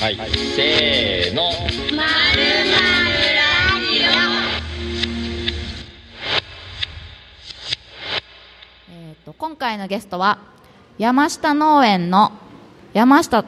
[0.00, 1.50] はい、せーの。
[8.90, 10.38] えー、と今回のゲストは
[10.98, 12.30] 山下農園の
[12.92, 13.44] 山下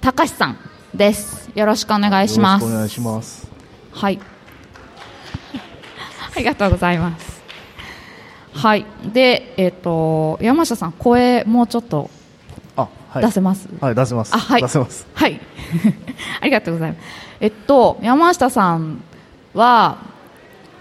[0.00, 0.58] 隆さん
[0.94, 3.48] ですよろしくお願いしますよろしくお願いします。
[3.90, 4.20] はい
[6.36, 7.42] ありがとうございます
[8.54, 12.08] はいでえっ、と山下さん声もうちょっと。
[13.14, 14.34] 出せます、はい、出せます。
[14.34, 14.62] あはい。
[14.62, 15.06] 出せます。
[15.14, 15.40] はい。
[16.40, 17.00] ありがとうございます。
[17.40, 19.02] えっと山下さん
[19.54, 19.96] は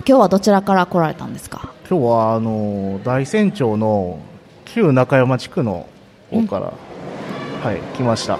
[0.07, 1.69] 今日はどちらから来られたんですか？
[1.89, 4.19] 今日はあの大山町の
[4.65, 5.87] 旧中山地区の
[6.29, 6.73] 方から、
[7.63, 8.39] はい来ました。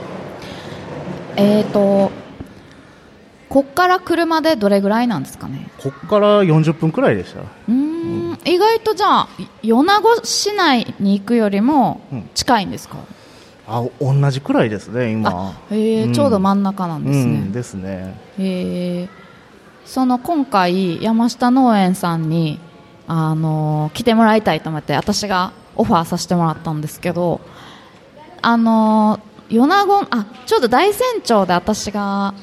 [1.38, 2.12] えっ、と
[3.50, 5.70] こっから車でどれぐらいなんですかね？
[5.82, 7.40] こっから40分くらいでした。
[7.42, 8.40] うーん。
[8.46, 9.28] 意外とじゃあ
[9.64, 12.30] 米子市内に行くよりもうん。
[12.34, 12.98] 近いんですか、
[13.68, 15.54] あ、同じくらいですね今。
[15.70, 18.20] へーうんちょうど真ん中なんですね、うんですね。
[18.40, 19.10] へー
[19.86, 22.60] その今回山下農園さんに
[23.08, 27.40] あの来てもらいたいと思って私がオファーさせてもらったんですけど
[28.42, 32.34] あの米子あちょうど大山町で私が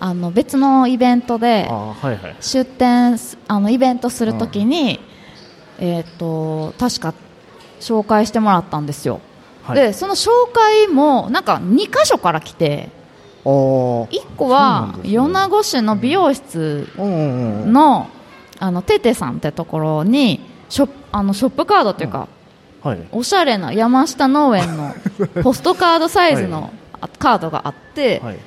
[0.00, 2.36] あの別のイベントであ、はいはい。
[2.40, 4.98] 出店すあのイベントするときに、
[5.78, 7.14] えっ、と確か
[7.80, 9.20] 紹介してもらったんですよ、
[9.64, 9.76] はい。
[9.76, 12.90] でその紹介もなんか2箇所から来て
[13.44, 16.88] おー1個は米子市の美容室。
[16.96, 18.08] の
[18.60, 22.28] あのテテさんってところにショップあのショップカードっていうか、
[22.82, 22.98] はい。
[23.12, 24.94] おしゃれな山下農園の
[25.42, 28.38] ポストカードサイズはいのあカードがあって、はい。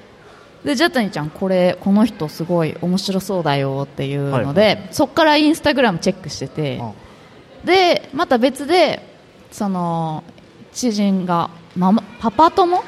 [0.64, 6.92] でジャタニちゃんこれこの人すごい面白そうだよっていうので、はいはそこからインスタグラムチェックしててあ
[7.66, 9.02] でまた別で
[9.52, 10.24] その
[10.78, 12.84] 知人がママパパ友？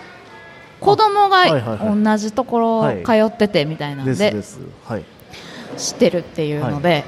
[0.80, 4.34] 子供が同じところはい通っててみたいなんで。
[5.78, 7.04] 知ってるっていうので、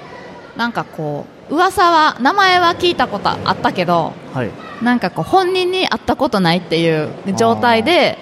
[0.58, 4.50] なんかこう噂は名前は聞いたことあったけどはい。
[4.84, 8.18] なんかこう本人に会ったことないっていう状態で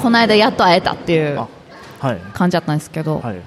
[0.00, 1.46] この間やっと会えたっていう。
[2.32, 3.40] 感じだったんですけど、はい。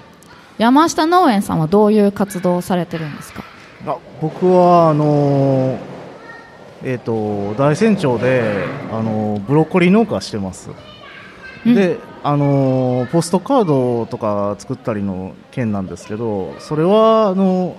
[0.56, 3.44] 山下農園さんはどういう活動をされてるんですか？
[3.86, 5.78] あ僕はあのー
[6.86, 10.70] えっ、と大山町であのーブロッコリー農家してます。
[11.66, 11.74] うん。
[11.74, 17.76] であのーポストカードとか作ったりの件なんですけどそれはあの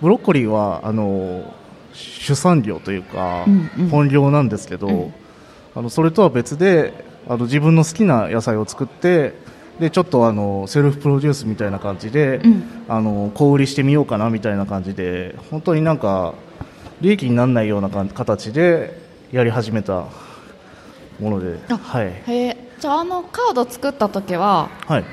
[0.00, 1.54] ブロッコリーはあの
[1.92, 3.88] 主産業というか、うんうん。
[3.90, 5.14] 本業なんですけど、うん。
[5.74, 6.94] あのそれとは別で
[7.28, 9.34] あの自分の好きな野菜を作って
[9.78, 12.64] でちょっとあのセルフプロデュースみたいな感じで、うん。
[12.88, 16.32] あの小売りしてみようかなみたいな感じで本当になんか
[17.00, 18.98] 利益にならないようなか形で
[19.32, 20.06] やり始めた
[21.20, 25.04] もので、あはい、へえじゃああのカード作った時ははい、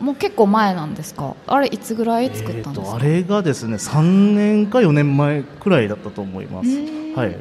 [0.00, 1.34] もう結構前なんですか？
[1.46, 6.68] あれいつぐらい作ったんですか、えーとあれがですね3年か4年前くらいだったと思います。
[6.68, 7.36] うんはい、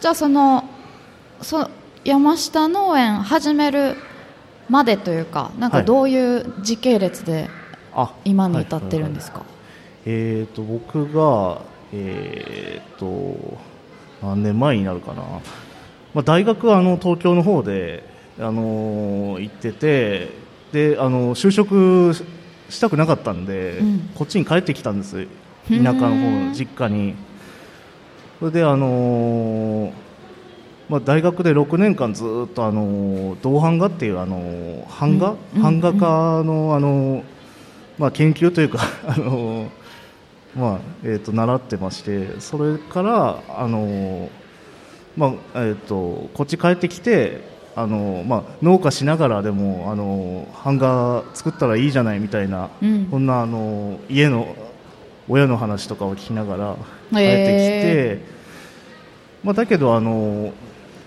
[0.00, 0.64] じゃあその
[1.42, 1.68] そ
[2.04, 3.96] 山下農園始める
[4.68, 5.86] までというかなんかはい。
[5.86, 7.48] どういう時系列で
[7.94, 9.42] あ今に至ってるんですか、
[10.06, 11.62] えー、と僕が、
[11.92, 13.58] えー、と
[14.22, 15.22] 何年前になるかな、
[16.14, 18.02] まあ、大学はあの東京の方で、
[18.38, 20.28] あのー行ってて
[20.72, 22.24] で、あの就職し
[22.70, 24.10] したくなかったんで、うん。
[24.14, 25.26] こっちに帰ってきたんです。
[25.68, 27.14] 田舎の方うんの実家に。
[28.38, 29.92] それで、あのー
[30.88, 35.62] まあ、大学で6年間ずっと、あのー銅版画っていう、あのー版画、うん。
[35.62, 35.98] 版画家
[36.44, 37.22] の、あのー
[37.98, 39.68] まあ、研究というか、 あのー
[40.56, 44.28] まあえー、と習ってましてそれから、あのー
[45.16, 47.42] まあえー、とこっち帰ってきて、
[47.74, 53.06] あのーまあ、農家しながらでも、あのー版画作ったらいいじゃないみたいな、うん。
[53.06, 54.54] こんな、あのー家の
[55.28, 58.22] 親の話とかを聞きながら帰ってきて、へ
[59.44, 60.52] まあ、だけど、あのー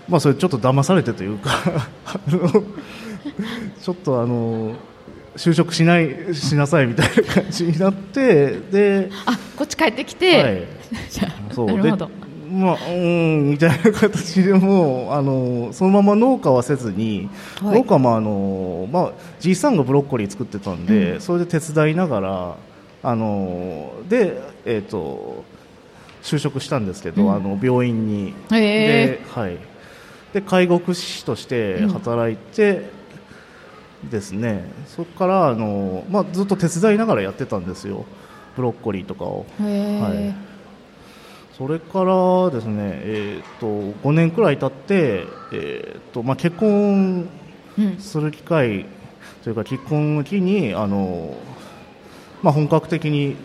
[0.08, 1.50] まあ、それちょっと騙されてというか
[3.80, 4.74] ちょっとあの
[5.36, 10.66] 就職しないしなさいみたいな感じになってで、あこっち帰ってきて、はい、
[11.10, 11.66] じゃあそう。
[11.66, 12.06] なるほど。
[12.06, 12.12] で
[12.52, 17.30] まあうーんみたいな形でもうあのそのまま農家はせずに、
[17.62, 17.78] はい。
[17.78, 21.20] 農家もあの、まあ、じいさんがブロッコリー作ってたんで、うん。
[21.22, 22.56] それで手伝いながら
[23.02, 25.44] あので、えー、と
[26.22, 27.34] 就職したんですけど、うん。
[27.34, 28.34] あの病院に。
[28.52, 29.56] へで,、はい、
[30.34, 32.90] で介護福祉士として働いて
[34.10, 38.04] ですね、そこからあの、まあ、ずっと手伝いながらやってたんですよ。
[38.56, 39.46] ブロッコリーとかを。
[39.58, 40.52] はい。
[41.56, 43.66] それからですね、えー、と
[44.02, 47.28] 5年くらい経って、えーとまあ、結婚
[47.78, 47.98] うん。
[47.98, 48.84] する機会
[49.42, 51.34] というか結婚を機にあの、
[52.42, 53.36] まあ、本格的に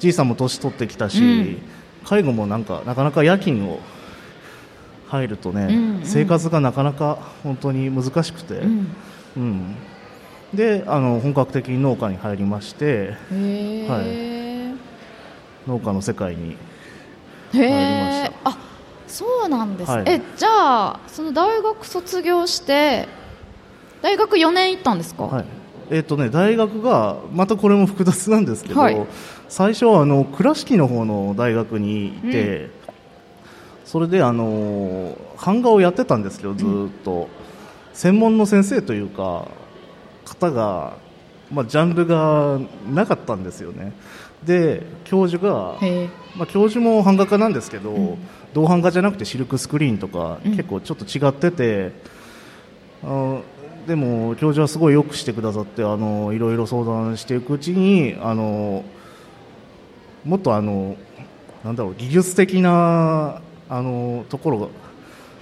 [0.00, 1.62] じいさんも年取ってきたし、うん。
[2.04, 3.80] 介護もなんかなかなか夜勤を
[5.06, 6.04] 入るとね、うんうん。
[6.04, 8.88] 生活がなかなか本当に難しくて、うん
[9.38, 9.76] うん。
[10.52, 14.72] であの本格的に農家に入りましてへえ、
[15.66, 16.56] 農家の世界に
[17.52, 18.26] へ入りました。
[18.28, 18.58] えあ
[19.06, 20.04] そうなんです、はい。
[20.06, 23.08] えじゃあその大学卒業して
[24.02, 25.44] 大学4年行ったんですか、はい。
[25.90, 29.06] えっとね、大学がまたこれも複雑なんですけど、はい。
[29.48, 32.70] 最初はあの倉敷の方の大学にいて、
[33.84, 37.28] それであの版画をやってたんですけどずーっと、
[37.92, 39.48] 専門の先生というか
[40.24, 40.96] 方が、
[41.50, 42.58] まあ、ジャンルが
[42.88, 43.92] なかったんですよね。
[44.44, 45.78] で教授が、
[46.36, 48.18] まあ、教授も版画家なんですけど、ん。
[48.54, 50.56] 銅版画じゃなくてシルクスクリーンとか、うん。
[50.56, 51.92] 結構ちょっと違ってて
[53.02, 53.42] あの
[53.86, 58.84] でも教授はすごいよくしてくださってあのいろいろ相談していくうちにあの
[60.24, 60.96] もっとあの
[61.64, 64.68] なんだろう技術的なあのところが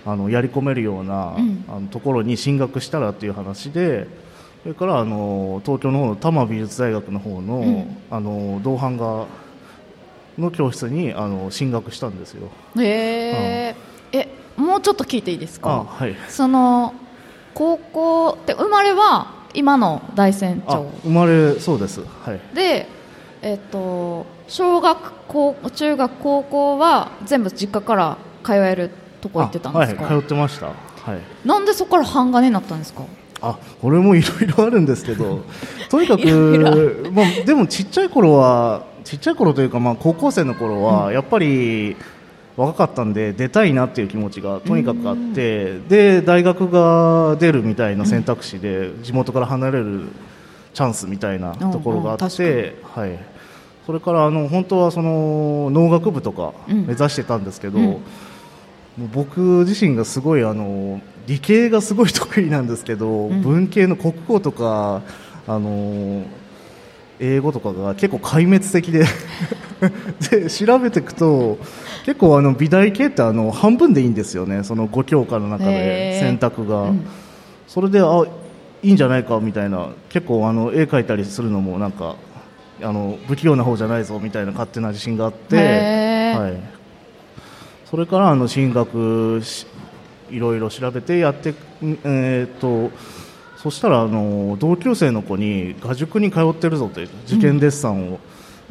[0.07, 1.65] あのやり込めるような、うん。
[1.69, 4.07] あのところに進学したらっていう話で
[4.63, 7.97] それからあの東京の方の多摩美術大学の方の,、ん。
[8.11, 9.27] あの銅版画
[10.39, 12.49] の教室にあの進学したんですよ。
[12.79, 13.77] へえ、
[14.13, 16.15] えもうちょっと聞いていいですあかはい。
[16.29, 16.95] その
[17.55, 22.01] 高校って生まれは今の大山あ町生まれそうです。
[22.25, 22.41] はい。
[22.55, 22.87] で
[23.43, 28.91] えっと小学校中学高校は全部実家から通える
[29.29, 30.67] とこ行ってたんですか、あはい、通ってました。
[30.67, 31.47] はい。
[31.47, 33.03] なんでそこから版画になったんですか？
[33.43, 35.43] あこれもいろいろあるんですけど
[35.91, 41.97] とにかく、まあ、でもちっちゃい頃はちっちゃい頃というか、まあ、高校生の頃は、やっぱり
[42.57, 50.05] 若かったんで出たいなっていう気持ちがとにかくあってで大学が出るみたいな選択肢で地元から離れる
[50.73, 53.19] チャンスみたいなところがあうんうんって、はい、
[53.85, 56.87] それからあの本当はその農学部とかうん。
[56.87, 57.97] 目指してたんですけど、うん
[58.97, 63.43] もう僕自身がすごいあの理系がすごい得意なんですけど、ん。
[63.43, 65.03] 文系の国語とか
[65.47, 66.25] あの
[67.21, 69.05] 英語とかが結構壊滅的で。
[70.31, 71.59] で調べていくと
[72.07, 74.65] 結構あの美大系ってあの半分でいいんですよね。
[74.65, 77.07] その5教科の中で選択が、うん。
[77.69, 78.25] それであ
[78.83, 79.89] いいんじゃないかみたいな。
[80.09, 82.17] 結構あの絵描いたりするのもなんか
[82.83, 86.76] あの不器用な方じゃないぞみたいな勝手な自信があって、はい、
[87.91, 89.67] それからあの進学し
[90.31, 91.55] いろいろ調べてやって、ん
[92.05, 92.91] えーっと
[93.57, 98.21] そしたらあの同級生の子に画塾に通ってるぞって受験デッサンを、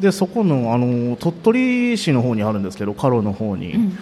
[0.00, 3.98] でそこのあの鳥取市の方にあるんですけどカロの方に、うん。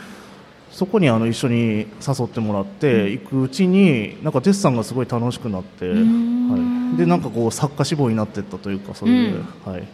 [0.71, 6.51] そこにあの一緒に誘ってもらって行くうちになんかデッサンがすごい楽しくなって、ん。
[6.51, 9.73] はい、でなんかこう作家志望になっていったというかそれで、うん。
[9.73, 9.89] はい、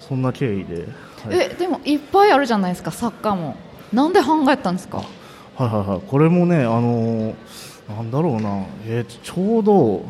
[0.00, 3.56] そんな経緯で、はい、えでもいっぱいあるじゃないですか作家も
[3.92, 4.98] なんで版画やったんですか？
[4.98, 5.04] は
[5.60, 7.34] いはいはい、これもね、あのー
[7.88, 10.04] なんだろうな、えーちょうど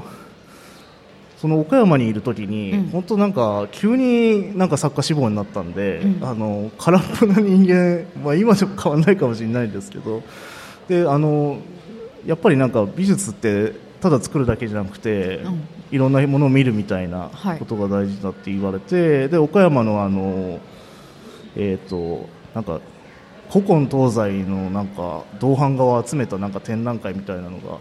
[1.40, 2.88] その岡山にいるときに、うん。
[2.88, 6.24] 本当なんか急になんか作家志望になったんで、うん。
[6.24, 10.24] あの空っぽな人間、まあ、今でも変わらないかもしれないんですけど
[10.88, 11.58] であの
[12.26, 15.68] やっぱりなんか美術ってただ作るだけじゃなくて、うん。
[15.92, 17.58] いろんなものを見るみたいなはい。
[17.60, 20.58] ことが大事だって言われて、で岡山のあの、
[21.54, 22.80] えー、となんか
[23.50, 27.78] 古今東西のなんか銅版画を集めたなんか展覧会みたいなのが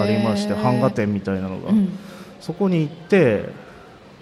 [0.00, 1.98] ありまして版画展みたいなのが、うん。
[2.40, 3.48] そこに行って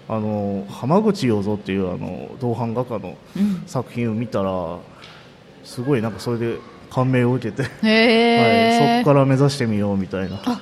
[0.07, 3.63] あの浜口洋三っていうあの銅版画家のうん。
[3.65, 4.77] 作品を見たら
[5.63, 6.57] すごいなんかそれで
[6.89, 10.41] 感銘を受けて、はい、そこから目指してみようみたいな。
[10.45, 10.59] あ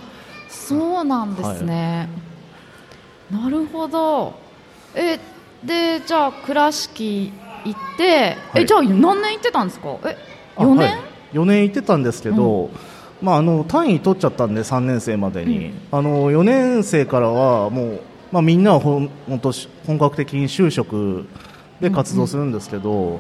[0.50, 2.10] そうなんですね、
[3.32, 4.34] なるほど。
[4.94, 5.18] え
[5.64, 7.32] でじゃあ倉敷
[7.66, 8.64] 行って、はい。
[8.64, 9.98] えじゃあ何年行ってたんですか？
[10.06, 10.18] え
[10.56, 11.00] あ4年、はい、
[11.34, 12.70] 4年行ってたんですけど、
[13.22, 21.26] まあ、あの単位取っちゃったんで3年生までに、あの4年生からはもう、まあ、みんなはほん本当し本格的に就職
[21.80, 23.20] で活動するんですけど、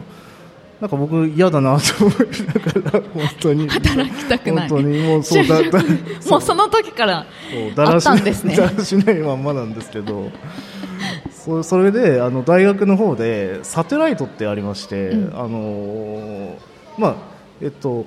[0.79, 3.67] なんか僕嫌だなと思いながら本当に。
[3.67, 4.70] 働きたくない。
[4.70, 5.84] 本当にもうそうだ だ
[6.29, 8.56] もうその時からそうだらしあったんですね。
[8.56, 10.32] だらしないまんまなんですけど
[11.48, 15.39] そそれであの大学の方でサテライトってありまして、うん。
[15.39, 16.56] あのー
[16.98, 17.16] まあ
[17.62, 18.06] えっと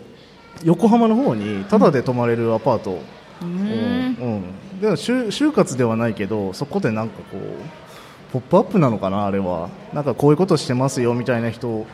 [0.62, 3.00] 横浜の方にタダで泊まれるアパート、
[3.42, 3.56] ううん。
[3.56, 9.70] んうん、でも就就活ではないけどそこでなんかこうポップアップなのかなあれは。
[9.92, 11.86] なんかこういうことしてますよみたいな人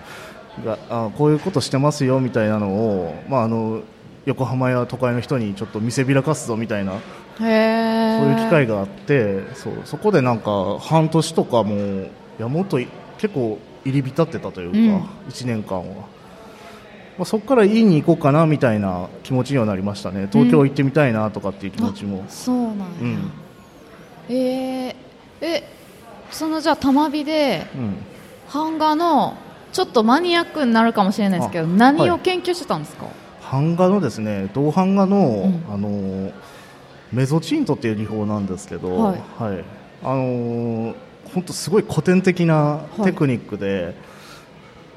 [0.64, 3.82] があこういうことしてますよみたいなのを、まあ、あの
[4.24, 6.94] 横浜や都会の人にちょっと見せびらかすぞみたいな
[7.38, 12.88] そういう機会があってそうそこでなんか半年とかもいやもっとい
[13.18, 15.04] 結構入り浸ってたというか、うん。
[15.30, 16.02] 1年間は、ま
[17.20, 20.28] あ、そこから院に行こうかなみたいな気持ちにはなりましたね。
[20.30, 23.32] 東京行ってみたいなとかっていう気持ちも、そうなんや、うん。
[24.28, 24.94] えー、
[25.40, 25.62] え
[26.30, 27.96] そのじゃあ玉美でうん。
[28.52, 29.36] 版画の
[29.72, 33.06] ちょっとマニアックになるかもしれないですけどあ何をはい研究してたんですか、
[33.50, 35.64] 版画のですね銅版画の,、ん。
[35.68, 36.32] あの
[37.16, 39.18] メゾチントっていう技法なんですけど、はい。
[40.04, 40.94] あの
[41.32, 43.94] 本当すごい古典的なテクニックで、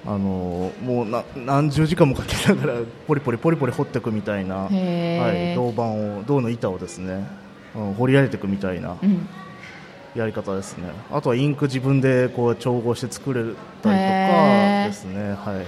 [0.06, 7.26] あのもうな何十時間もかけながらポリポリポリポリ掘っていくみたいな、はい、銅板を銅の板をですね、
[7.74, 9.28] うん掘り上げていくみたいなうん。
[10.16, 10.90] やり方ですね。
[11.12, 13.94] あとはインク自分でこう調合して作れたりとか
[14.88, 15.34] ですね。
[15.34, 15.66] はい。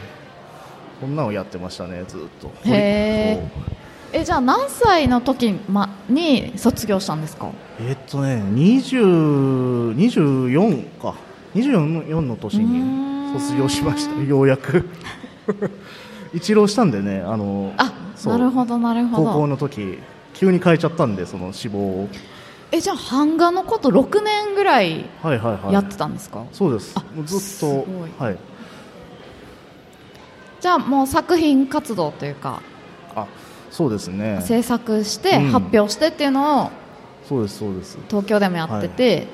[0.99, 2.51] こんなのをやってましたねずっと。
[2.65, 3.39] へー。
[3.39, 3.80] そう
[4.13, 7.49] えじゃあ何歳の時、ま、に卒業したんですか？
[7.79, 11.15] えっとね20 24か。
[11.55, 13.33] 24の年にん。
[13.39, 14.21] 卒業しました。
[14.23, 14.87] ようやく。
[16.33, 17.91] 一浪したんでねあのあ
[18.25, 19.97] なるほどなるほ高校どの時
[20.33, 22.09] 急に変えちゃったんでその志望を。
[22.73, 25.73] えじゃあ版画のこと6年ぐらいはいはいはい。
[25.73, 26.93] やってたんですか、そうです。
[26.95, 27.85] あもうずっと
[28.23, 28.37] はい。
[30.61, 32.70] じゃあもう作品活動というかあ
[33.71, 34.41] そうですね。
[34.41, 35.51] 制作してうん。
[35.51, 36.71] 発表してっていうのを
[37.27, 37.97] そうですそうです。
[38.09, 39.27] 東京でもやってて、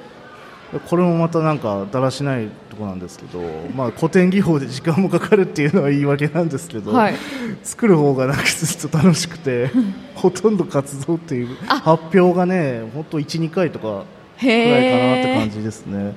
[0.89, 3.41] これもまたなんかだらしないところなんですけど、
[3.75, 7.15] まあ、古典技法で時間もかかるっていうのは言い訳なんですけど、はい。
[7.63, 9.72] 作る方がなんかずっと楽しくて
[10.15, 11.79] ほとんど活動っていうあ。
[11.79, 14.03] 発表がね本当12回とか
[14.39, 16.13] くらいかなって感じですね。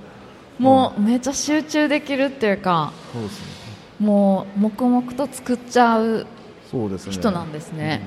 [0.58, 3.46] もうめっちゃ集中できるっていうかそうですね。
[4.00, 6.26] もう黙々と作っちゃう
[6.70, 7.12] そうですね。
[7.12, 8.00] 人なんですね、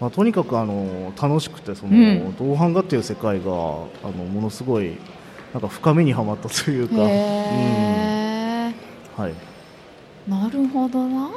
[0.00, 2.36] まあ、とにかくあの楽しくてその、うん。
[2.36, 4.96] 銅版画っていう世界があのものすごい
[5.52, 7.00] なんか深みにはまったというか、うん。
[9.16, 9.34] はい、
[10.28, 11.30] なるほどな。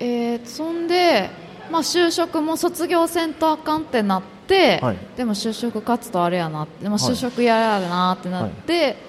[0.00, 1.28] えー、そんで、
[1.72, 4.98] まあ、就職も卒業せんとあかんってなって、はい。
[5.16, 9.07] でも就職活動あれやなってでもはい就職やるなってなって、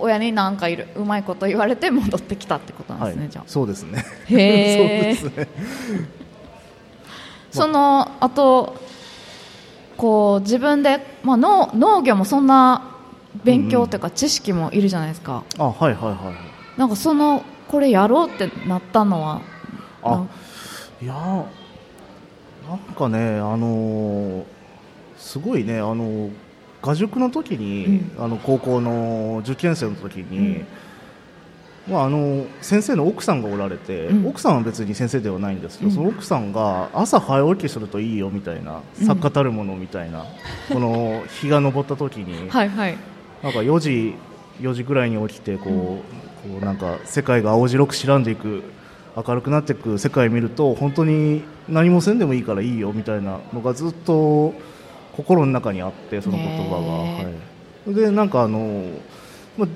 [0.00, 3.44] 親になんかいるうまいこと言われて戻ってきたってことなんはいですね、じゃあ。
[3.46, 4.04] そうですね。
[4.26, 5.16] へー。
[5.18, 5.48] そうですね。
[7.50, 8.76] そのあと
[9.96, 12.82] こう自分で、まあ、農農業もそんな
[13.44, 16.32] 勉強というか知識もいるじゃないですか、あはいはいは
[16.76, 19.40] いなんかそのこれやろうってなったのは
[20.02, 20.24] あ
[21.02, 21.44] いやー
[22.68, 24.44] なんかねあのー
[25.18, 26.32] すごいねあのー
[26.82, 30.64] 画塾の時に、あの高校の受験生の時に、
[31.88, 34.26] まあ、あの先生の奥さんがおられて、うん。
[34.26, 35.94] 奥さんは別に先生ではないんですけど、うん。
[35.94, 39.06] その奥さんが朝早起きするといいよみたいな、うん。
[39.06, 40.26] 作家たるものみたいな
[40.72, 42.96] この日が昇った時に、はいはい。
[43.42, 44.14] なんか4時
[44.60, 46.02] 4時ぐらいに起きてこ
[46.44, 48.62] う、こうなんか世界が青白く白んでいく
[49.16, 54.54] 明るくなっていく世界を見ると本当に何もせんでもいいからいいよみたいなのがずっと
[55.16, 57.34] 心の中にあってその言葉が、ね
[57.86, 58.84] はい、でなんかあの、
[59.56, 59.68] まあ、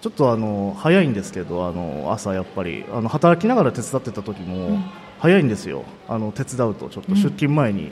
[0.00, 2.84] ちょっとあの早いんですけどあの朝やっぱり。
[2.92, 4.84] あの働きながら手伝ってた時も、うん。
[5.18, 5.84] 早いんですよ。
[6.08, 7.90] あの手伝うとちょっと出勤前に、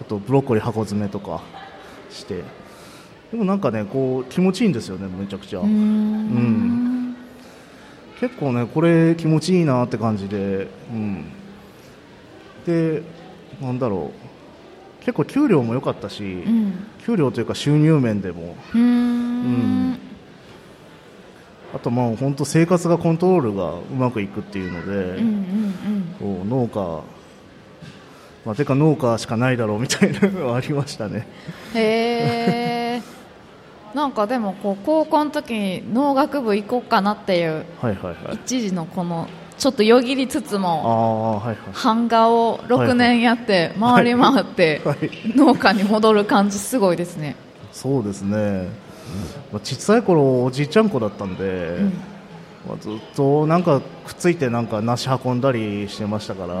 [0.00, 1.42] あとブロッコリー箱詰めとか
[2.10, 2.42] して。
[3.30, 7.16] でもなんかねこう気持ちいいんですよねめちゃくちゃ、うーん。
[8.20, 11.24] 結構ねこれ気持ちいいなって感じで、うん、
[12.64, 13.02] で
[13.60, 14.21] なんだろう
[15.04, 16.86] 結構給料も良かったし、うん。
[17.04, 18.56] 給料というか収入面でも。
[18.72, 19.98] うーん。
[21.74, 25.74] あとまあ本当生活がコントロールがうまくいくっていうので、うん
[26.20, 27.02] うん農家
[28.44, 31.26] まあ、てか農家しかないだろうみたいなのはありましたね。
[31.74, 33.02] うんへえ
[33.94, 38.34] なんかでもこう高校の時に農学部行こうかなっていうはいはいはい。
[38.44, 39.28] 一時のこの
[39.58, 45.10] ちょっとよぎりつつあもあはい版画を6年やって回り回ってはいはい。
[45.36, 47.36] 農家に戻る感じすごいですね。
[47.72, 48.68] そうですね、
[49.52, 51.92] まあ、小さい頃おじいちゃん子だったんで、ん。
[52.68, 56.54] まあ、ずっとなんかくっついてなんか梨運んだりしてましたから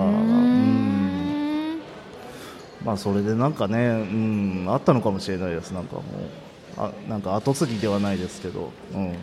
[2.84, 5.70] まあそれでなんかねうんあったのかもしれないです。
[5.70, 6.04] なんかもう
[6.78, 9.14] あなんか後継ぎではないですけどうん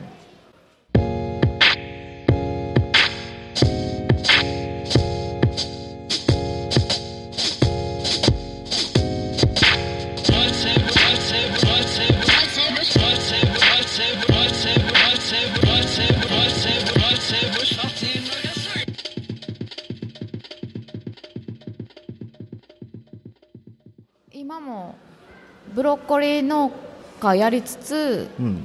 [25.73, 26.71] ブロッコリー農
[27.19, 28.63] 家やりつつうん。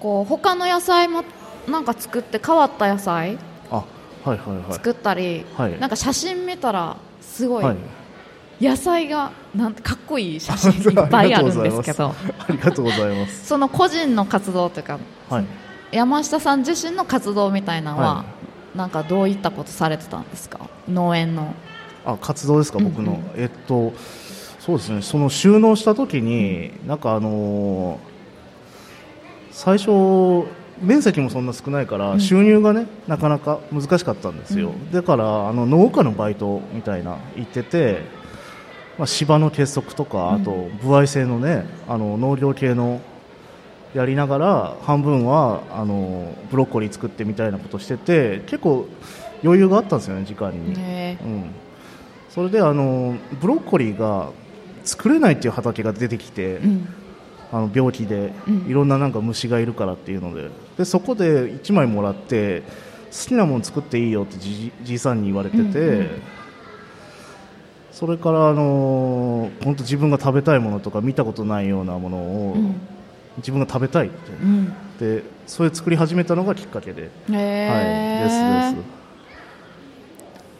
[0.00, 1.22] こう他の野菜も
[1.68, 3.38] なんか作って変わった野菜
[3.70, 3.84] あは
[4.26, 4.72] いはいはい。
[4.72, 5.78] 作ったり、はい。
[5.78, 7.76] なんか写真見たらすごいはい。
[8.60, 12.08] 野菜がなんてかっこいい写真 いっぱいあるんですけど。
[12.38, 13.46] ありがとうございます。
[13.46, 14.98] その個人の活動というか
[15.30, 15.44] はい。
[15.92, 18.24] 山下さん自身の活動みたいなのは、は
[18.74, 20.58] なんかどういったことされてたんですか？
[20.88, 21.54] 農園の。
[22.06, 22.78] あ活動ですか？
[22.78, 23.24] 僕の、うんうん。
[23.36, 23.92] えっと
[24.64, 25.02] そうですね。
[25.02, 28.12] その収納した時に、なんかあのー
[29.50, 29.90] 最初
[30.80, 32.20] 面積もそんな少ないから、うん。
[32.20, 34.90] 収入がねなかなか難しかったんですよ、うん。
[34.90, 38.00] だからあの農家のバイトみたいな行ってて、
[38.98, 43.00] まあ、芝の結束とかあと歩合制のねあの農業系の
[43.94, 48.88] やりながら半分はあのブロッコリー作ってみたいなことしてて結構
[49.44, 50.74] 余裕があったんですよね時間に。
[50.74, 51.50] ねうん、
[52.30, 54.30] それであのブロッコリーが
[54.84, 56.88] 作れないっていう畑が出てきて、うん。
[57.52, 58.66] あの病気でうん。
[58.68, 60.50] いろんななんか虫がいるからっていうので。
[60.78, 62.62] でそこで1枚もらって
[63.10, 66.08] 好きなもの作っていいよってじじいさんに言われてて、うんうん。
[67.90, 72.80] それからあの本当自分が食べたいものとか見たことないようなものをうん。
[73.38, 74.32] 自分が食べたいって。
[74.32, 74.72] うん。
[74.98, 79.01] でそれ作り始めたのがきっかけで、はい、ですです。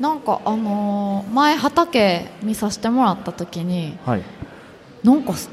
[0.02, 4.23] なんかあのー前畑見させてもらった時にはい。
[5.04, 5.49] なんかす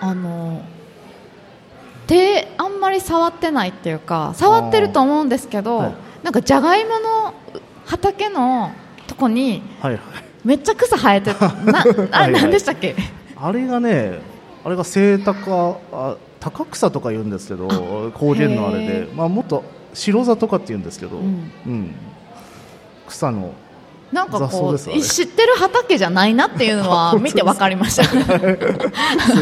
[0.00, 0.62] あのー
[2.06, 5.94] 手あんまり触ってないっていうか触ってると思うんですけど、はい。
[6.22, 7.34] なんかじゃがいもの
[7.84, 8.72] 畑の
[9.06, 9.92] とこにはい。
[9.92, 10.00] はい
[10.42, 12.96] めっちゃ草生えてたな あれ何でしたっけ？
[13.36, 14.20] あれがね、
[14.64, 17.68] あれがセイタカあ高草とか言うんですけど、
[18.14, 21.94] 高原のあれへで、まあもっと白座とかって言うんですけど、ううんん、
[23.06, 23.52] 草の
[24.12, 28.04] なんかこう知ってる畑じゃないなっていうのは 見て分かりました。
[28.10, 28.18] す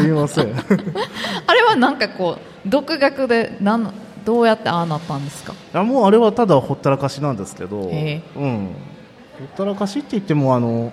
[0.03, 0.53] いません。
[1.47, 3.91] あれはなんかこう独学でなん
[4.25, 5.53] どうやってああなったんですか？
[5.53, 8.59] いやもうあれはただほったらかしなんですけど、うん、へほ
[9.45, 10.91] ったらかしって言ってもあの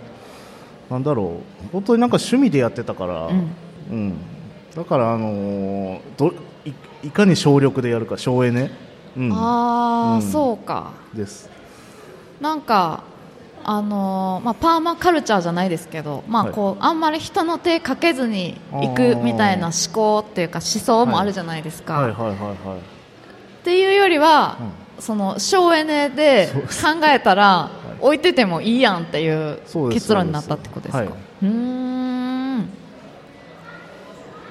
[0.88, 3.50] なんだろう、本当になんか趣味でやってたから、うん。
[3.90, 4.14] うん。
[4.74, 6.32] だからあのーど
[6.64, 6.72] い
[7.08, 8.70] いかに省力でやるか省エネ、
[9.16, 10.22] うん、ああ、うん。
[10.22, 10.92] そうか。
[11.12, 11.50] です。
[12.40, 13.02] なんか
[13.68, 16.52] あのーまあ、パーマカルチャーじゃないですけど、まあはい。
[16.52, 22.12] こうあんまり人の手かけずに行くみたいな思考っていうか思想もあるじゃないですか、はい。
[22.12, 22.28] はい。
[22.28, 22.36] はい。
[22.36, 22.78] はい。
[22.78, 24.58] っていうよりは、
[25.00, 29.58] その省エネで考えたら置いててもいいやんっていう
[29.92, 30.98] 結論になったってことですか？
[30.98, 31.04] は
[31.42, 31.95] い、ん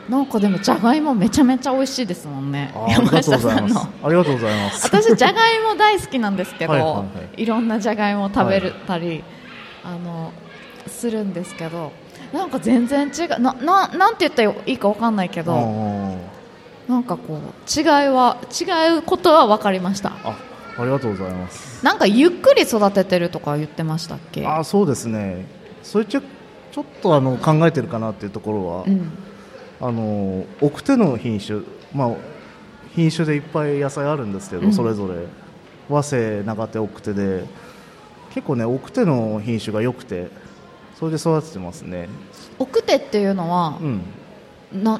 [0.10, 3.82] なんかでもじゃがいもめちゃめちゃ美味しいですもんねあーありがとうございますの。
[3.82, 4.86] ありがとうございます。
[4.86, 7.06] 私じゃがいも大好きなんですけどはいはいは
[7.38, 9.24] いろんなじゃがいもを食べたり、
[9.84, 10.32] あの
[10.88, 11.92] するんですけど
[12.32, 16.20] なんか全然違うなななんて言ったらいいかわかんないけど
[16.88, 20.38] あなんかこう違いは違うことは分かりましたあ
[20.78, 21.84] ありがとうございます。
[21.84, 24.46] なんかゆっくり育ててるとか言ってましたっけ？
[24.46, 25.46] あそうですね。
[25.82, 26.22] それちょ
[26.72, 29.12] ちょっとあの考えてるかなっていうところは、うん
[29.82, 31.62] あの奥手の品種、
[31.94, 32.16] まあ
[32.94, 34.74] 品種でいっぱい野菜あるんですけど、うん。
[34.74, 35.26] それぞれ。
[35.90, 37.46] 和製長手奥手で。
[38.34, 40.28] 結構ね奥手の品種が良くて
[41.00, 42.10] それで育ててますね。
[42.60, 44.02] 奥手っていうのはう、ん。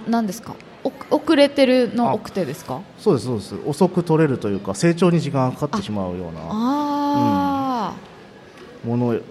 [0.10, 0.56] なですか？
[0.84, 2.82] お遅れてるの奥手ですか？
[2.98, 3.56] そうですそうです。
[3.66, 6.40] 遅く取れるというか成長に時間がかかってしまうような。
[6.50, 7.94] あ
[8.86, 9.22] ものなん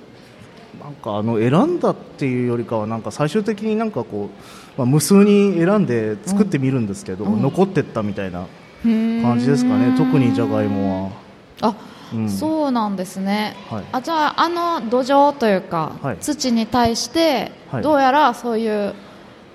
[1.02, 4.30] かあの選んだっていうよりかはなんか最終的になんかこう、
[4.76, 7.42] まあ、無数に選んで作ってみるんですけど、うん。
[7.42, 8.46] 残ってったみたいなあ
[8.82, 11.12] 感感じですかね、特にじゃがいも
[11.60, 11.70] は。
[11.70, 11.76] あ、
[12.14, 12.28] うん。
[12.28, 13.84] そうなんですね、はい。
[13.92, 16.16] あじゃああの土壌というか、はい。
[16.20, 17.82] 土に対して、はい。
[17.82, 18.94] どうやらそういう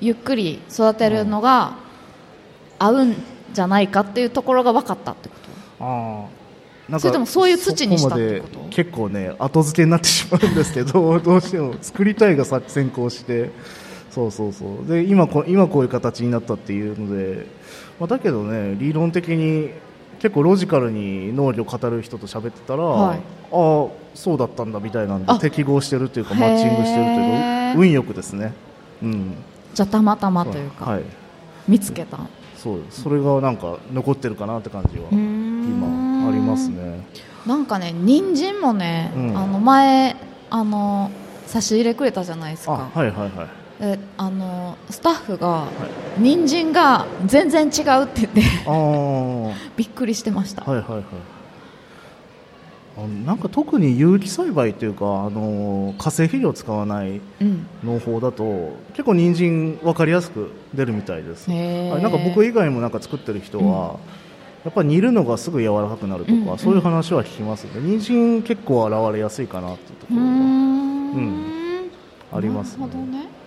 [0.01, 1.75] ゆっくり育てるのが
[2.79, 3.15] 合うん
[3.51, 5.35] じゃないかっていうところが分かったってこ
[5.79, 5.83] と？
[5.83, 6.91] あー。
[6.91, 8.59] なんかそれともそういう土にしたってこと？
[8.71, 13.51] 結構ね後付けになってしまうんですけど どうしても作りたいが先先行して
[14.11, 14.87] そうそうそう。
[14.87, 17.45] で今こ今こういう形になったっていうので、
[17.99, 19.71] まあ、だけどね理論的に
[20.19, 23.17] 結構ロジカルに農業を語る人と喋ってたら、はい。
[23.17, 25.39] ああそうだったんだみたいなんであ。
[25.39, 28.53] 適合してるというかマッチングしてるというか運よくですね、
[29.01, 29.33] うん、
[29.73, 31.03] じゃあたまたまというか、はい。
[31.67, 32.19] 見つけた。
[32.57, 32.79] そう。
[32.89, 37.05] それがなんか残ってるかなって感じは今ありますね。
[37.45, 39.37] なんかね人参もね、うん。
[39.37, 40.15] あの前
[40.49, 41.11] あの
[41.45, 45.67] 差し入れくれたじゃないですあかはいはいはいであのスタッフが、
[46.17, 48.41] 人参が全然違うって言って
[49.77, 51.03] びっくりしてました、はいはいはい。
[52.97, 57.65] あのなんか特に有機栽培というかあの化成肥料を使わないうん。
[57.85, 61.47] 農法だと結構人参分かりやすく出るみたいです。
[61.47, 63.95] なんか僕以外もなんか作ってる人は、
[64.65, 67.71] やっぱり煮るのがすぐ柔らかくなるとか、うんそういう話は聞きますね。
[67.81, 70.23] 人参結構現れやすいかなっていうとこうーろ
[71.21, 71.43] ん。
[72.29, 72.85] がありますね。
[72.85, 73.38] なるほどね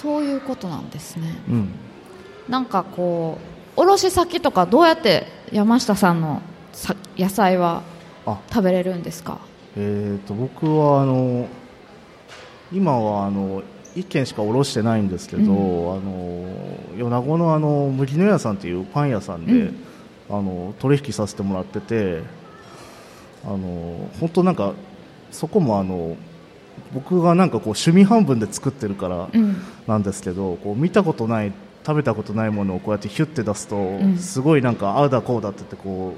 [0.00, 1.38] そういうことなんですね。
[1.48, 1.68] うん。
[2.48, 3.38] なんかこ
[3.76, 7.82] う卸先とかどうやって山下さんのさ野菜は
[8.26, 8.38] あ。
[8.50, 9.38] 食べれるんですか？
[9.76, 11.48] えー、と僕はあの
[12.72, 13.62] 今はあの
[13.94, 16.46] 1軒しか卸してないんですけど、うあの
[16.96, 19.76] 米子のあの麦野屋さんというパン屋さんで、うん。
[20.28, 22.20] あの取引させてもらってて
[23.44, 24.72] あの本当なんか
[25.30, 26.16] そこもあの
[26.92, 29.56] 僕がなんかこう趣味半分で作ってるからうん。
[29.86, 31.52] なんですけど、こう見たことない
[31.86, 34.18] 食べたことないものをこうやってヒュッて出すと、ん。
[34.18, 36.16] すごいなんかああだこうだって言ってこ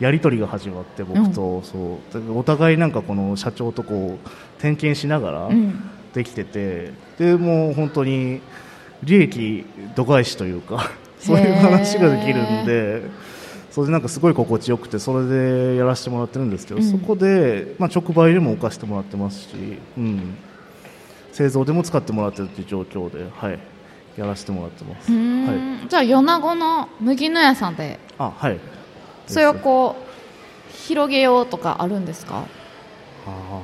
[0.00, 2.14] うやり取りが始まって僕と、そう。
[2.14, 5.90] だからお互いなんかこの社長とこう点検しながらうん。
[6.14, 8.40] できてて、でもう本当に
[9.02, 13.02] 利益度外視というかそういう話ができるんで。
[13.70, 16.90] それでなんかすごい心地よくてそれでやらせてもらってるんですけど、うん。
[16.90, 19.48] そこで、まあ、直売でも置かせてもらってますし、
[19.96, 20.34] うん、
[21.32, 23.58] 製造でも使ってもらってるという状況で、はい、
[24.16, 25.12] やらせてもらってます。
[25.12, 27.98] はい、んじゃあ米子の麦野屋さんで。
[28.18, 28.58] あはい。
[29.28, 32.44] それをこう広げようとかあるんですか？
[33.26, 33.60] あ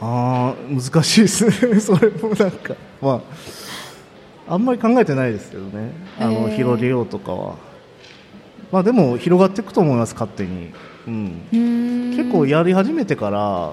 [0.00, 0.04] ー。
[0.50, 1.52] あー難しいですね。
[1.80, 2.74] それもなんか。
[3.00, 3.22] ま
[4.48, 5.92] ああんまり考えてないですけどね。
[6.18, 7.56] あの、広げようとかは
[8.70, 10.72] まあでも広がっていくと思います勝手に、
[11.06, 12.16] うん、うーん。
[12.16, 13.72] 結構やり始めてから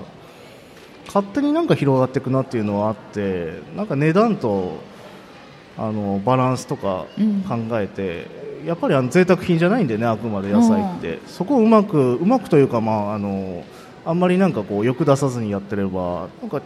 [1.07, 4.79] 勝手になんか広がっていくなっていうのはあってなんか値段と
[5.77, 7.41] あのバランスとかうん。
[7.43, 8.27] 考えて、
[8.65, 13.63] やっぱりあの贅沢品じゃないんでねあくまで野菜って、そこをうまくうまくというか、まあ、あの
[14.05, 16.61] あんまりなんかこう欲出さずにやってればなんか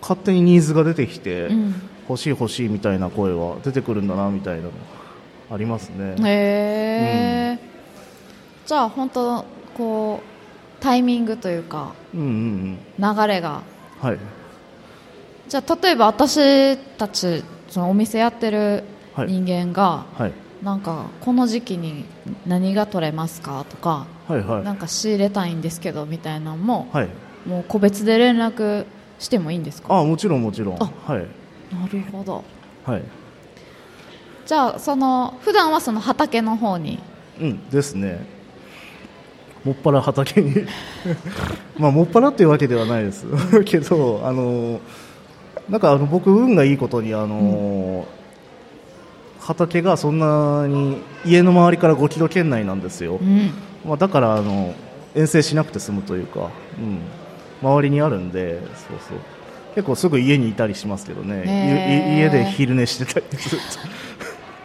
[0.00, 1.74] 勝手にニーズが出てきて、うん。
[2.08, 4.70] 欲しい欲しいみたいな声は出てくるんだなみたいなの
[5.50, 6.16] ありますね。
[6.24, 7.58] へえ、
[8.66, 9.44] じゃあ本当
[9.76, 12.78] こうタイミングというかうんうん
[13.16, 13.62] 流れが。
[14.02, 14.18] うんはい。
[15.48, 19.28] じゃあ例えば私たちそのお店やってるはい。
[19.28, 20.32] 人間が、はい。
[20.62, 22.04] なんかこの時期に
[22.46, 24.64] 何が取れますかとか、はいはい。
[24.64, 27.08] なんか仕入れたいんですけどみたいなのも、はい。
[27.46, 28.84] もう個別で連絡
[29.18, 29.96] してもいいんですか？
[29.98, 30.82] あもちろんもちろん。
[30.82, 31.26] あはい。
[31.74, 32.44] なるほど。
[32.84, 33.02] はい
[34.46, 37.00] じゃあその普段はその畑の方に？
[37.40, 38.24] うんですね。
[39.64, 40.54] もっぱら畑に。
[41.76, 43.26] まあもっぱらっていうわけではないです。
[43.66, 44.80] けどあの
[45.68, 48.06] なんかあの僕運がいいことにあの、
[49.40, 53.50] 畑がそんなに家の周りから5キロ圏内なんですよ、うん。
[53.84, 54.74] まあ、だからあの
[55.16, 57.00] 遠征しなくて済むというか、うん、
[57.68, 59.18] 周りにあるんでそうそう。
[59.74, 63.66] 結構すぐ家にいたりしますけどね、へーい家で昼寝してたりすると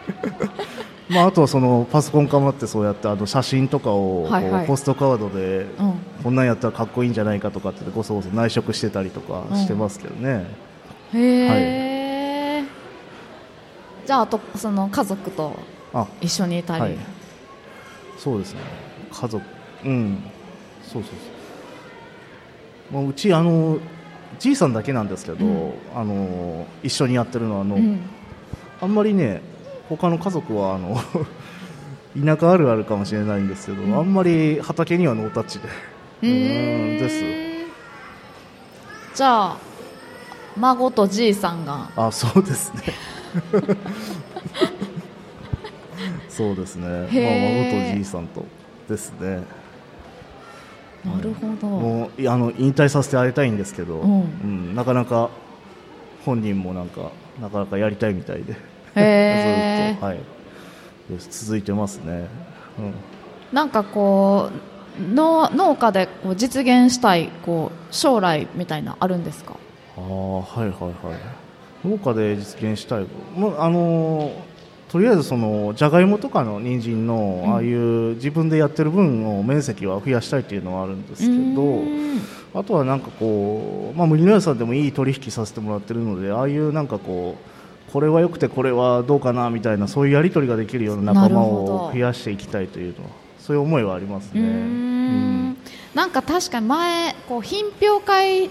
[1.08, 4.30] まあ、あとはそのパソコンかまってそうやってあの写真とかを
[4.66, 5.94] ポストカードでうん。
[6.22, 10.46] こんなんやったらかっこいいんじゃないかとかってごそごそ内職してたりとかしてますけどね、
[11.12, 12.64] へえ、
[14.06, 15.58] じゃああとその家族と
[15.92, 16.96] あ一緒にいたり、はい。
[18.18, 18.60] そうですね。
[19.10, 19.44] 家族。
[19.84, 20.22] うん。
[20.84, 21.10] そうそう
[22.92, 23.78] そう、まあ、うちあの
[24.38, 25.72] じいさんだけなんですけど、うん。
[25.94, 28.00] あの一緒にやってるのはあの、うん。
[28.80, 29.42] あんまりね
[29.88, 30.96] 他の家族はあの
[32.20, 33.96] 田舎あるあるかもしれないんですけど、うん。
[33.96, 35.68] あんまり畑にはノータッチで。
[36.22, 36.96] うー。
[36.96, 37.24] んです。
[39.14, 39.56] じゃあ
[40.56, 41.90] 孫とじいさんが。
[41.96, 42.82] あそうですね。
[46.28, 48.44] そうですね、まあ、孫とじいさんと
[48.88, 49.42] ですね。
[51.04, 54.20] なるほど、もういあの引退させてあげたいんですけど、うん。
[54.20, 55.30] うんなかなか
[56.24, 58.54] 本人もなんかなかなかやりたいみたいで
[59.94, 60.18] ずっと、はい、
[61.30, 62.26] 続いてますね、
[62.78, 62.94] うん、
[63.52, 69.54] なんかこう農農家でこう実現したいこう将来みたいなあるんですか？
[69.96, 70.72] ああはいはいはい。
[71.88, 73.06] 農家で実現したい。
[73.34, 74.30] もうあのー
[74.88, 81.80] とりあえずそのじゃがいもとかの人参の、うんああいう自分でやってる分の面積は増やしたいっていうのはあるんですけど
[82.60, 87.51] あとはなんかこう、まあ、麦野屋さんでもいい取引させてもらってるのでああいうなんかこう
[87.92, 94.40] これは良くてこれはどうかなみたいなそういうやり取りができるような仲間を増やしていきたいというのはそういう思いはありますね。
[94.40, 95.56] ん。
[95.94, 98.48] なんか確かに前こう品評会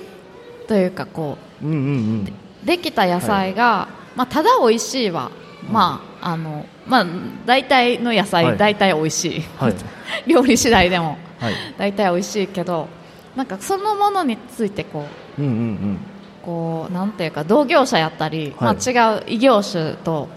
[0.68, 1.88] というかこうんうんうんう
[2.24, 2.34] ん。
[2.64, 5.32] うできた野菜が、まあ、ただ美味しいは
[5.72, 7.06] まああのまあ
[7.48, 8.58] 大体の野菜、はい。
[8.58, 9.74] 大体美味しい、はい。
[10.28, 11.18] 料理次第でも。
[11.40, 11.54] はい。
[11.80, 12.88] 大体美味しいけど
[13.36, 15.06] なんかそのものについてこ
[15.40, 15.98] ううんうんうん
[16.46, 18.76] こうなんていうか同業者やったり、はい。
[18.76, 20.28] まあ、違う異業種と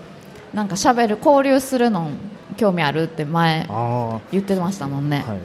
[0.52, 2.10] なんか喋る交流するの
[2.56, 5.40] 興味あるって前あ言ってましたもんね、あはい。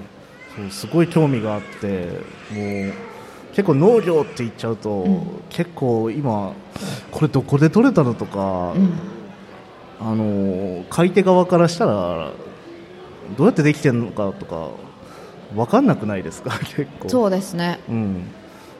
[0.55, 2.09] そうすごい興味があって
[2.51, 2.93] もう
[3.53, 5.27] 結構農業って言っちゃうと、ん。
[5.49, 6.53] 結構今
[7.11, 8.91] これどこで取れたのとか、うん。
[10.01, 12.31] あの買い手側からしたら
[13.37, 14.69] どうやってできてるのかとか
[15.55, 16.51] 分かんなくないですか？
[16.75, 17.09] 結構。
[17.09, 17.79] そうですね。
[17.89, 18.23] うん、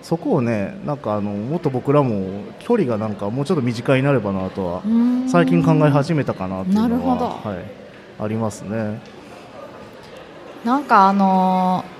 [0.02, 4.82] そこをねなんかあのもっと僕らも距離がなんかもうちょっと短いになればなとは
[5.28, 7.26] 最近考え始めたかなっていうのはなるほど。
[7.50, 9.02] はい、ありますね。
[10.64, 12.00] なんかあのー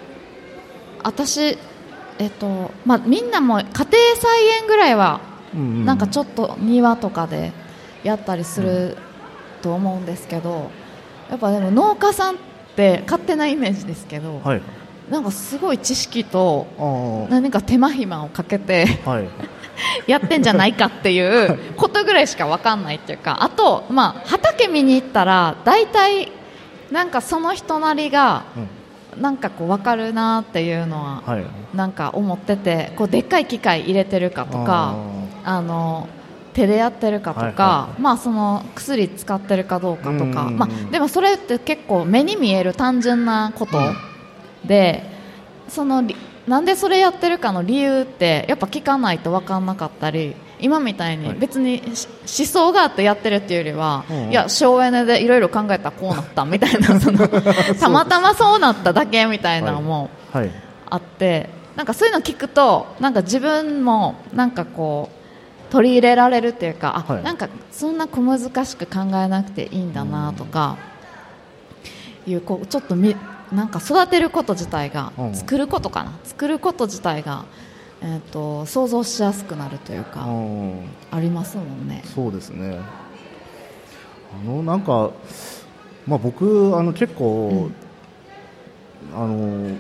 [1.04, 1.58] 私
[2.20, 3.76] えっとまあみんなも家庭
[4.16, 5.22] 菜園ぐらいは
[5.54, 7.54] うんうなんかちょっと庭とかで
[8.04, 8.98] やったりする
[9.62, 10.70] と思うんですけど
[11.30, 12.38] やっぱでも農家さんっ
[12.76, 14.62] て勝手なイメージですけど、はい
[15.10, 19.30] なんかすごい知識とあ何か手間暇をかけてあはい。
[20.08, 26.34] やってんじゃないかっていうことぐらいしか分かんないっていうかあと、まあ、畑見に行ったら大体
[26.92, 28.68] なんかその人なりがうん。
[29.20, 31.46] なんかこう分かるなっていうのははい。
[31.74, 34.96] なんか思っててこうでっかい機械入れてるかとか
[35.44, 36.08] あの
[36.54, 40.58] 手でやってるかとか、まあ、その薬使ってるかどうかとか、うん。
[40.58, 43.78] まあ、でもそれって結構目に見える単純なこと
[44.66, 45.04] で、
[45.68, 46.16] そのり
[46.48, 51.38] なんでそれやってるかの理由ってやっぱ聞かないと分かんなかったり今みたいにはい。
[51.38, 52.08] 別にし
[52.42, 54.32] 思想があってやってるっていうよりは、うん。
[54.32, 57.28] いや省エネでいろいろ考えたらこうなったみたいな その
[57.80, 60.10] たまたまそうなっただけみたいなのも。
[60.34, 60.52] はい。
[60.90, 65.10] あってなんかそういうの聞くとなんか自分もなんかこ
[65.70, 67.24] う取り入れられるっていうかあ、はい。
[67.24, 70.78] なんかそんな小難しく考えなくていいんだなとか
[72.26, 73.16] いうこうちょっとみ
[73.52, 75.36] なんか育てること自体がうん。
[75.36, 76.18] 作ることかな？
[76.24, 77.46] 作ること自体が、
[78.02, 82.04] えー、と想像しやすくなるというかうんありますもんね。
[82.06, 82.80] そうですね。
[84.32, 85.12] あのなんか、
[86.08, 87.72] まあ、僕あの結構、
[89.16, 89.76] あの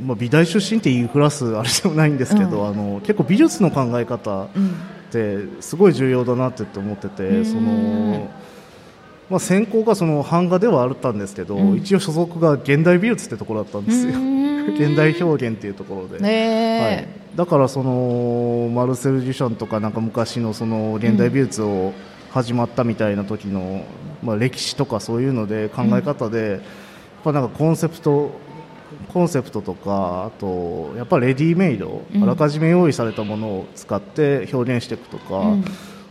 [0.00, 2.68] まあ、美大出身って言いふらすあれでもないんですけど、うん。
[2.68, 4.70] あの結構美術の考え方うん。
[4.70, 7.44] ってすごい重要だなって思ってうてん。
[7.44, 8.28] その、
[9.30, 11.76] まあ、専攻がその版画ではあったんですけど、うん。
[11.76, 14.12] 一応所属が現代美術ってところだったんですよ。
[14.74, 16.22] 現代表現っていうところで。
[16.22, 21.92] ねはい、だからそのマルセル・デュシャンとかなんか昔のその現代美術を
[22.30, 23.84] 始まったみたいな時の、
[24.22, 26.60] まあ、歴史とかそういうので考え方で、やっ
[27.24, 28.30] ぱなんかコンセプト
[29.12, 32.22] コンセプトとかあとやっぱレディーメイド、うん。
[32.22, 35.64] あらかじめ用意されたものを使って表現していくとか、うん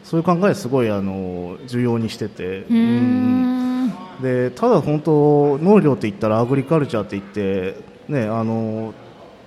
[0.04, 2.60] そういう考えすごいあの重要にしてて。
[2.60, 3.94] うーん。
[4.22, 7.76] でただ本当農業って言ったらアグリカルチャーって言って、
[8.08, 8.94] ね、あの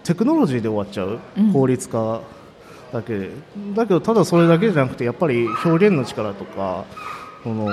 [0.04, 1.52] テクノロジーで終わっちゃう、うん。
[1.52, 2.20] 効率化
[2.92, 3.18] だけ。
[3.18, 3.30] で
[3.74, 6.84] だけどただそれだけじゃなくてやっぱり表現の力とか
[7.42, 7.66] その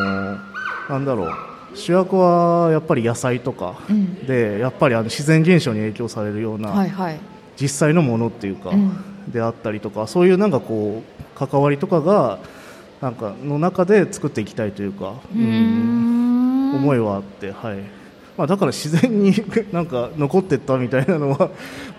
[0.90, 1.34] なんだろう。
[1.76, 3.80] 主役はやっぱり野菜とか。
[3.90, 4.26] うん。
[4.28, 7.20] でやっぱりあの自然現象に影響されるような、はいはい。
[7.60, 9.32] 実際のものっていうか、うん。
[9.32, 12.40] であったりとかそういうなんかこう関わりとかが
[13.04, 15.16] なんかの中で作っていきたいというか。
[15.36, 16.74] うーん。
[16.74, 17.80] 思いはあって、はい。
[18.38, 19.34] まあ、だから自然に
[19.74, 21.48] なんか残っていったみたいなのは、 ま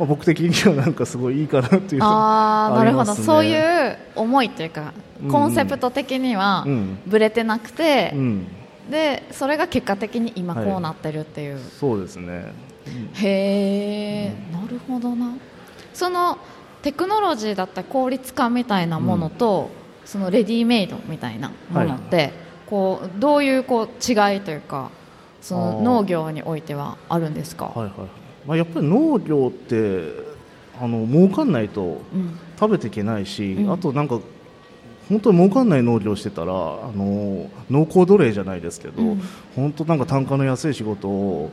[0.00, 5.30] あ、僕的にはなんかすごいいいかなっていうのあーなるほど、そういう思いというか、うん。
[5.30, 6.98] コンセプト的にはうん。
[7.06, 8.46] ぶれてなくて、うん、
[8.90, 12.46] でそれが結果的に今はいこうなってるっていう、そうですね、
[13.12, 15.34] へえ、なるほどな。
[15.92, 16.38] その
[16.80, 22.32] テクノロジーだったり効率化みたいなものと、そのレディーメイドみたいなものって、
[22.66, 24.90] こうどういうこう違いというか
[25.40, 27.92] その農業においてはあるんですか、はいはい。
[28.46, 30.02] まあ、やっぱり農業って
[30.80, 32.38] あの儲かんないとうん。
[32.58, 33.72] 食べていけないし、うん。
[33.72, 34.20] あとなんか
[35.08, 36.54] 本当に儲かんない農業してたらあ
[36.94, 39.22] の農耕奴隷じゃないですけど、うん。
[39.54, 41.50] 本当なんか単価の安い仕事を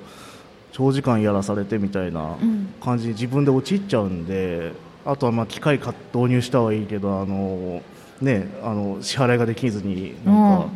[0.71, 2.73] 長時間やらされてみたいなうん。
[2.81, 4.71] 感じに自分で陥っちゃうんで
[5.05, 7.81] あとはまあ機械か導入したはいいけどあの、
[8.21, 10.69] ね、あの支払いができずになんか、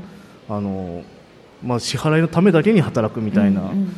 [0.49, 1.03] あの
[1.63, 3.95] まあ、支払いのためだけに働くみたいな、うんうん。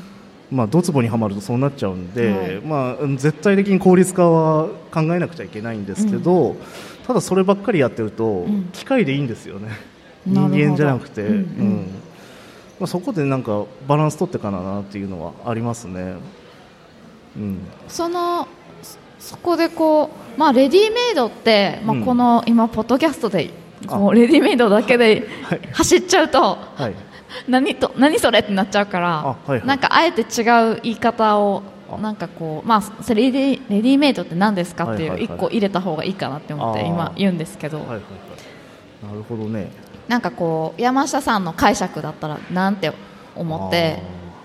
[0.51, 2.62] まあ、ドツボにはまるとそうなっちゃうんで、はい。
[2.62, 6.55] まあ、絶対的に効率化は考えなくちゃいけないんですけど、
[7.05, 8.69] ただそればっかりやってると、ん。
[8.71, 9.69] 機械でいいんですよね。
[10.25, 11.38] 人間じゃなくて、うんうん。
[11.38, 11.77] うん。
[12.79, 16.15] まあ、そこでなんかバランス取ってかななっていうのはありますね。
[17.36, 17.60] うん。
[17.88, 18.47] その
[19.19, 22.06] そそこでこう、まあ、レディーメイドって、まあ、うん。
[22.06, 23.49] この今、ポッドキャストで
[23.88, 25.62] こうレディメイドだけではい。
[25.73, 26.95] 走っちゃうと、はい。
[27.47, 29.65] 何と何それってなっちゃうから、あはいはい。
[29.65, 30.25] なんかあえて違
[30.73, 31.97] う言い方をあ。
[31.97, 35.36] なんかこうまあレディレディメイドって何ですかっていうはいはいはい。
[35.36, 39.06] 一個入れた方がいいかなって思って今言うんですけど、はいはいはい。
[39.08, 39.69] なるほどね。
[40.08, 42.91] なんかこう山下さんの解釈だったらなんて
[43.36, 44.01] 思って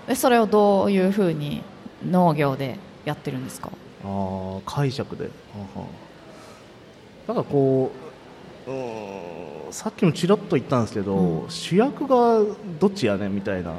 [0.07, 1.63] でそれをどういうふうに
[2.05, 3.69] 農業でやってるんですか？
[4.03, 5.25] あー解釈で。
[5.25, 5.29] は
[5.81, 5.87] は
[7.27, 7.91] なんかこ
[8.67, 11.49] ううさっきもちらっと言ったんですけど、うん。
[11.49, 12.39] 主役が
[12.79, 13.71] どっちやねんみたいな。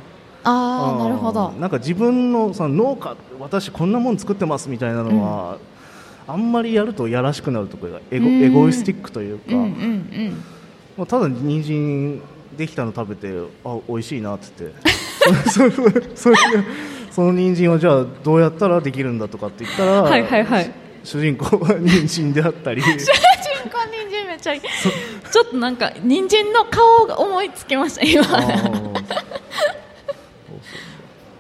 [0.46, 1.50] ああなるほど。
[1.52, 5.58] なんか自分のその農家私こんなもん作ってますみたいなのは、
[6.26, 8.42] あんまりやるとやらしくなるところがエゴうん。
[8.42, 10.42] エゴイスティックというか、うんうんうん
[10.96, 12.22] もうただ人参
[12.56, 13.28] できたの食べて
[13.64, 14.94] あ美味しいなって言って。
[15.50, 16.64] それそれそれで
[17.14, 20.72] その人参をじゃあどうやったらできるんだとかって言ったら、はいはいはい。
[21.04, 22.82] 主人公は人参であったり。
[22.82, 22.98] 主人
[23.70, 24.60] 公人参めっちゃいい。
[24.60, 28.24] ちょっとなんか人参の顔が思いつきました今。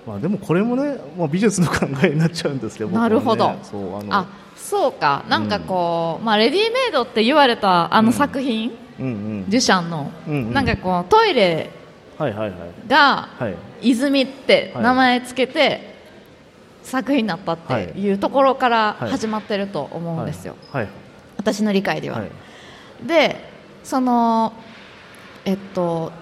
[0.06, 2.96] まあでもこれもね、まあ、美術の考えになっちゃうんですけどね。
[2.96, 3.56] なるほど。
[3.64, 4.14] そうあの。
[4.14, 5.24] あそうか。
[5.28, 9.06] なんかこう、まあ、レディメイドって言われたあの作品、うん。
[9.06, 10.52] うんデュシャンの、うんうん。
[10.52, 11.70] なんかこうトイレ
[12.18, 13.48] がは
[13.82, 13.90] い。
[13.90, 14.82] 泉ってはい。
[14.82, 15.94] 名前つけて
[16.82, 18.12] 作品になったってい。
[18.12, 19.10] うところからはい。
[19.10, 20.88] 始まってると思うんですよ、はい。
[21.36, 22.30] 私の理解では、はい。
[23.06, 23.36] で
[23.82, 24.52] その
[25.44, 26.12] えっと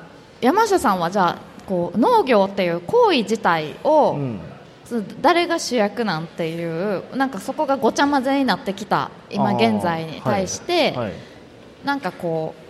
[0.40, 4.40] 山下さんはじゃあこう農業っていう行為自体を、うん。
[4.84, 11.06] そ誰が主役なんていうなんかそこがごちゃ混ぜになってきた今現在に対して、はい。
[11.06, 11.12] はい。
[11.84, 12.61] なんかこう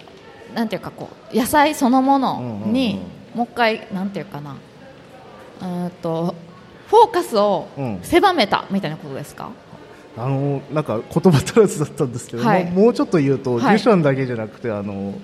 [0.55, 3.39] なんていうかこう野菜そのものに、うんうん。
[3.39, 4.57] もう一回なんていうかな。
[5.61, 6.35] うーんと
[6.89, 8.01] フォーカスをうん。
[8.03, 9.51] 狭めたみたいなことですか、
[10.17, 12.65] あのなんか言葉足らずだったんですけど、はい。
[12.67, 13.61] もうもうちょっと言うと、はい。
[13.61, 15.15] デュシャンだけじゃなくてあの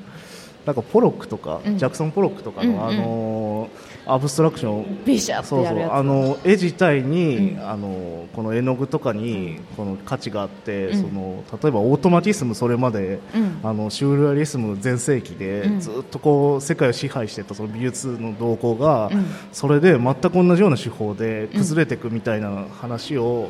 [0.69, 1.79] なんかポロックとか、うん。
[1.79, 2.85] ジャクソン・ポロックとかの、うんうん。
[2.89, 3.71] あの
[4.05, 5.03] アブストラクション。
[5.07, 7.71] ビシャってそうそうあの絵自体に、うん。
[7.71, 11.01] あのこの絵の具とかにこの価値があって、うん。
[11.01, 13.61] その例えばオートマティスムそれまで、うん。
[13.63, 15.81] あのシュールアリスム全盛期で、うん。
[15.81, 19.25] ずっとこう世界を支配してたその美術の動向が、うん。
[19.53, 23.49] それで全く同じような手法で崩れていくみたいな話を、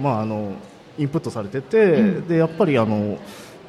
[0.00, 0.54] まあ、あの
[0.96, 2.28] インプットされてて、うん。
[2.28, 3.18] でやっぱりあの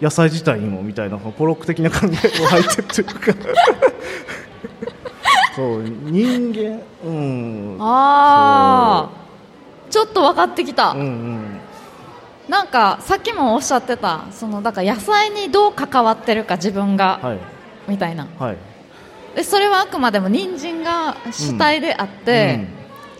[0.02, 3.14] 野菜自体にもみたいなポロック的な考えが入ってるというか。
[5.56, 7.78] そう人間うん。
[7.80, 9.28] ああ
[9.90, 10.98] ちょっと分かってきた、う。
[10.98, 11.60] んうん。
[12.48, 17.40] なんかさっきもおっしゃってたそのだから野菜にどう関わってるか自分が、はい。
[17.88, 18.28] みたいな。
[18.38, 18.58] はい。
[19.36, 22.68] でそれはあくまでも人参が主体であって、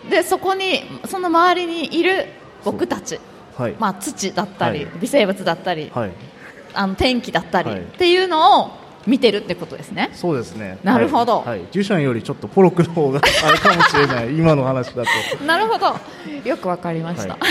[0.08, 2.26] でそこにその周りにいる
[2.64, 3.18] 僕たち、う。
[3.18, 3.20] ん
[3.64, 4.98] はい、まあ、土だったり、はい。
[5.00, 6.12] 微生物だったり、はい
[6.74, 7.80] あの天気だったり、はい。
[7.80, 8.70] っていうのを
[9.06, 10.10] 見てるってことですね。
[10.12, 10.78] そうですね。
[10.84, 11.38] なるほど。
[11.38, 11.48] はい。
[11.48, 14.36] はい、デュシャンよりちょっとポロックの方があれかもしれない。
[14.36, 15.04] 今の話だ
[15.38, 15.44] と。
[15.44, 15.96] なるほど。
[16.44, 17.38] よくわかりました、は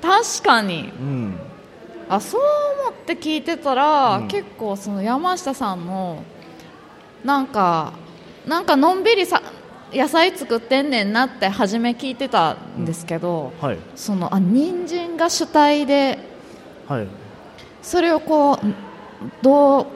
[0.00, 0.92] 確かに。
[0.98, 1.36] うん。
[2.08, 2.40] あそう
[2.86, 4.28] 思って聞いてたら、うん。
[4.28, 6.22] 結構その山下さんの
[7.24, 7.92] なんか
[8.46, 9.42] なんかのんびりさ
[9.92, 13.78] 野菜作ってんねんなって初め聞いてたんですけど、はい。
[13.96, 16.18] そのあ人参が主体で
[16.88, 17.06] はい。
[17.82, 18.58] それをこう
[19.42, 19.86] どう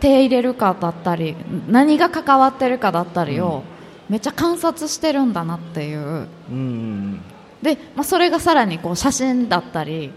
[0.00, 1.36] 手入れるかだったり
[1.68, 3.62] 何が関わってるかだったりを、
[4.08, 5.98] めっちゃ観察してるんだなっていう。
[5.98, 7.22] うんうん
[7.62, 10.12] で、まあ、それがさらにこう写真だったり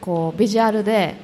[0.00, 1.16] こうビジュアルで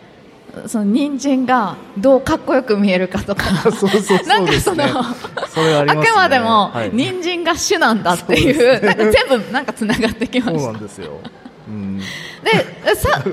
[0.66, 3.44] その人参がどうかっこよく見えるかとか。
[3.72, 5.92] そうそうそうなんかそのあね。
[5.92, 6.90] あくまでもはい。
[6.92, 8.88] 人参が主なんだっていうそうですね。
[8.88, 11.12] なんか全部なんかつながってきまそうしたなんですよ。
[11.40, 13.24] うんでさ だ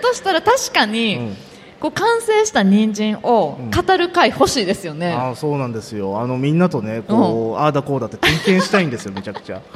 [0.00, 1.36] としたら確かに、うん。
[1.80, 3.70] こう完成した人参をうん。
[3.70, 6.20] 語る回欲しいですよね、ああそうなんですよ。
[6.20, 9.60] あのみんなとねこう、ああだこうだって点検したいんですよめちゃくちゃ。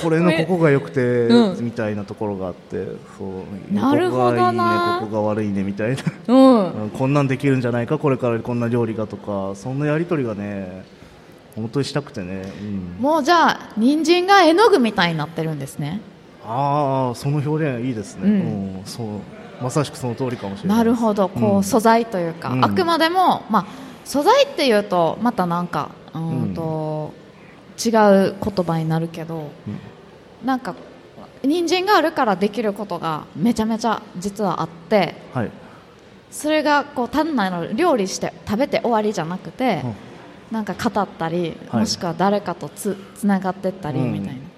[0.00, 1.64] これのここが良くて、うん。
[1.64, 2.86] みたいなところがあって
[3.18, 4.52] そうなるほどな。
[4.52, 6.02] ここがいいねここが悪いねみたいな。
[6.28, 6.72] うん。
[6.84, 10.84] うんこんなんできるんじゃないかこれからこんな料理がとかそんなやり取りがね
[11.60, 16.00] 本当にしたくてね、うん、もうじゃあ人参が絵の具みたいになってるんですね。
[16.44, 18.78] ああその表現いいですね、うん。
[18.78, 19.06] うんそう
[19.62, 21.28] まさしくその通りかもしれないなるほど。
[21.28, 22.64] こう、うん素材というか、うん。
[22.64, 23.66] あくまでも、まあ、
[24.04, 27.12] 素材っていうとまたなんかうーんと、
[27.84, 27.90] 違
[28.30, 29.50] う言葉になるけど、
[30.44, 30.74] なんか
[31.44, 35.50] 人参があるからできることがめちゃめちゃ実はあってはい、
[36.30, 40.07] それがこう単なる料理して食べて終わりじゃなくて、うん
[40.50, 41.80] なんか語ったり、はい。
[41.80, 44.12] もしくは誰かとつつながってったりうん。
[44.12, 44.48] みたいな。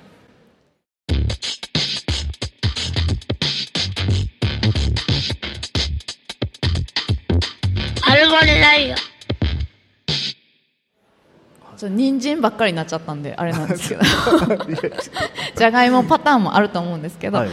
[8.61, 8.97] ないよ。
[11.77, 14.03] ちょっと人参ばっかりになっちゃったんであれなんですけど。
[15.57, 17.51] じゃがいもパターンもあると思うんですけど、はい。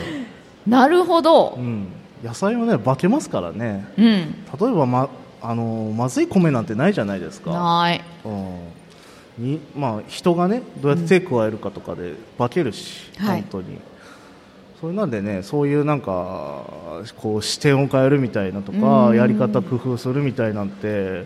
[0.67, 1.55] なるほど。
[1.57, 1.87] う、ん、
[2.23, 3.85] 野菜はね化けますからね。
[3.97, 5.09] うん、例えばま
[5.41, 8.01] あのまずい米なんてないじゃないですか、ない。
[8.25, 8.59] うん。
[9.37, 13.41] にまあ、人がねどうやって手加えるかとかで化けるし、はい。
[13.41, 13.79] 本当に。
[14.81, 16.63] それなんでねそういうなんか
[17.17, 19.17] こう視点を変えるみたいなとかうん。
[19.17, 21.25] やり方工夫するみたいなんて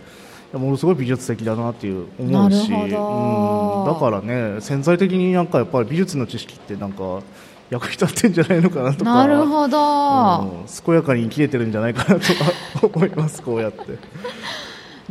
[0.53, 2.71] ものすごい美術的だなっていう思うし。
[2.71, 7.21] うん、だからね潜在的になんかやっぱり美術の知識ってなんか
[7.69, 9.15] 役に立ってんじゃないのかなとか。
[9.15, 10.65] なるほど、うん。
[10.85, 12.51] 健やかに生きれてるんじゃないかなとか
[12.87, 13.97] 思いますこうやって。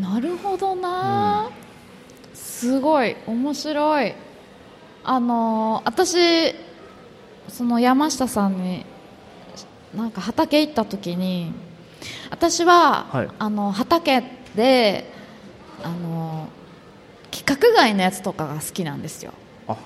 [0.00, 1.50] なるほどな、
[2.32, 4.14] すごい面白い。
[5.04, 6.54] あのー私
[7.48, 8.84] その山下さんに
[9.94, 11.52] なんか畑行った時に
[12.30, 13.28] 私は、はい。
[13.38, 14.22] あの畑
[14.54, 15.10] で
[15.82, 16.60] あのー
[17.32, 19.32] 規格外のやつとかが好きなんですよ。
[19.68, 19.76] あ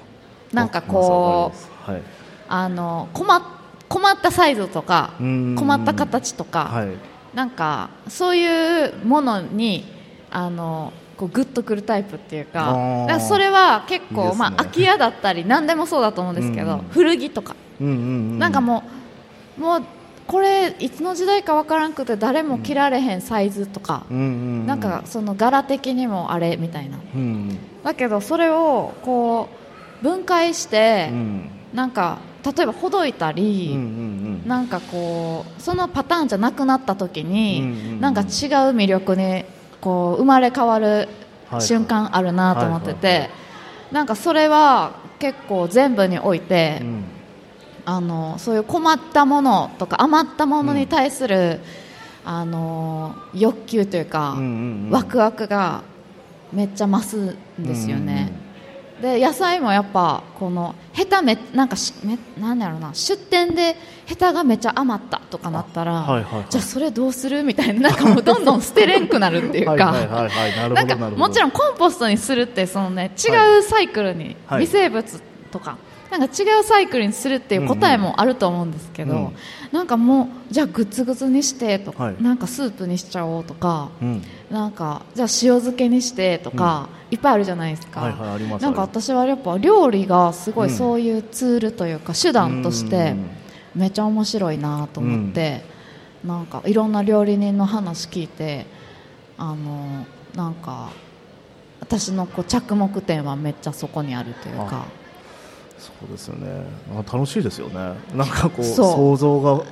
[0.53, 2.03] なんかこうう、はい、
[2.49, 3.43] あの困っ
[3.89, 5.55] 困ったサイズとかうん。
[5.57, 6.89] 困った形とか、はい
[7.35, 9.85] なんかそういうものに
[10.31, 14.35] あのこうグッとくるタイプっていうかからそれは結構ね。
[14.37, 17.97] まあ、空き家だったり何でもそうだと思うんですけど、うん古着とか、うんうんう
[18.37, 18.85] ん、なんかも
[19.59, 19.83] うもう
[20.27, 24.27] これいつの時代かわからんくて誰も着られへんサイズとか、うんうんう
[24.63, 26.99] ん、なんかその柄的にもあれみたいな。
[27.15, 27.59] うん。
[27.83, 29.49] だけどそれをこ
[30.01, 38.27] う分解して、うんなんか例えばほどいたり、うんうんなんかこうそのパターンじゃなくなった時に、うんうんうんなんか違う
[38.75, 39.45] 魅力に
[39.81, 41.09] こう生まれ変わる
[41.49, 43.31] はい瞬間あるなと思ってて、はいはい
[43.93, 47.05] なんかそれは結構全部において、うん。
[47.87, 51.61] あのそういう困ったものとか余ったものに対する、
[52.25, 54.45] あの欲求というか、うんうん
[54.87, 54.91] うん。
[54.91, 55.83] ワクワクが
[56.53, 58.33] めっちゃ増すんですよね。
[59.05, 63.77] で野菜もやっぱこのヘタめなんかしめなんだろうな出店で
[64.07, 66.47] ヘタがめちゃ余ったとかなったら、あはいはいはい。
[66.49, 69.73] じゃあそれどうするみたいななんかもうどんどん捨てれんくなるっていうか。
[69.73, 75.77] はいはいはいはいなんかもちろんコンポストにするってそのね違うサイクルに、はい微生物とか
[76.11, 79.25] なんか違うサイクルにするっていう答えもあると思うんですけど、うん。
[79.27, 79.37] うん
[79.73, 82.23] なんかもうじゃあグツグツにしてとか、はい。
[82.23, 84.23] なんかスープにしちゃおうとか、うん。
[84.49, 90.75] なんかじゃあ塩漬けにしてとか、いっぱいあるじゃないですか、はいはいありますなんか私はやっぱ料理がすごいうん。
[90.75, 93.31] そういうツールというか手段としてうん。
[93.75, 95.63] めっちゃ面白いなと思って、
[96.25, 98.67] なんかいろんな料理人の話聞いて
[99.37, 100.07] あの
[100.37, 100.91] なんか
[101.81, 104.87] 私のこう着目点はめっちゃそこにあるというか。
[105.77, 106.49] そうですよね。
[106.93, 107.75] あ楽しいですよね。
[108.15, 109.65] なんかこう想像が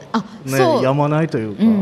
[0.45, 1.63] ねやまないというか。
[1.63, 1.79] うんうんう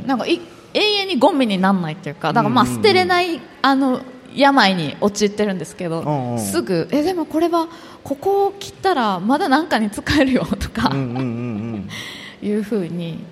[0.00, 0.40] ん、なんかい
[0.74, 2.32] 永遠にゴミにならないっていうか。
[2.32, 2.82] だからまあうんうんうん。
[2.82, 4.00] 捨てれないあの
[4.34, 6.38] 病に陥ってるんですけど、うんうん。
[6.38, 7.68] すぐえでもこれは
[8.04, 11.88] ここを切ったらまだ何かに使えるよとか、うんうん
[12.40, 13.24] いうふうに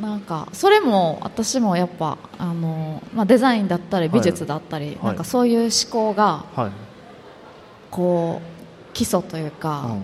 [0.00, 4.98] なんかそれも私もやっぱあの、まあ、デザインだったり美術だったり、い。
[5.04, 6.70] なんかそういう思考がはい。
[7.90, 9.98] こう基礎というか、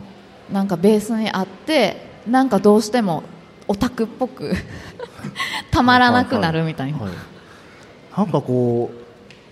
[0.49, 0.55] うん。
[0.55, 1.97] なんかベースにあって
[2.27, 3.22] なんかどうしても
[3.68, 4.55] オタクっぽく
[5.72, 7.12] たまらなくなるみたいな、はい。
[8.16, 9.05] なんかこう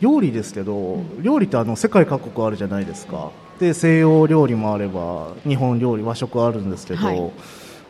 [0.04, 3.30] 料理ですけど、料理ってあの世界各国あるじゃないですか。
[3.58, 7.30] で西洋料理もあれば日本料理和食あるんですけど、はい。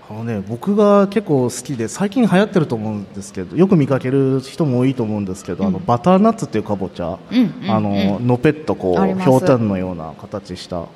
[0.08, 7.70] あのね、僕が結構好きで最近流行ってると思うんですけどよく見かける人も多いと思うんですけど、あのバターナッツっていうかぼちゃ、うんうんうん。
[7.70, 10.86] あののぺっとこうひょうたんのような形した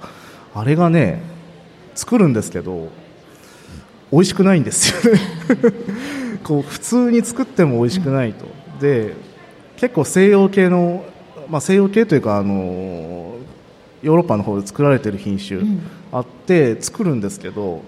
[0.55, 1.23] あれがね
[1.95, 2.91] 作るんですけど
[4.13, 5.21] 美味しくないんですよね。
[6.45, 8.45] こう普通に作っても美味しくないと、
[8.81, 9.15] で
[9.79, 11.05] 結構西洋系の、
[11.49, 13.37] まあ、西洋系というかあの
[14.03, 15.81] ヨーロッパの方で作られてる品種ん。
[16.13, 17.83] あって作るんですけど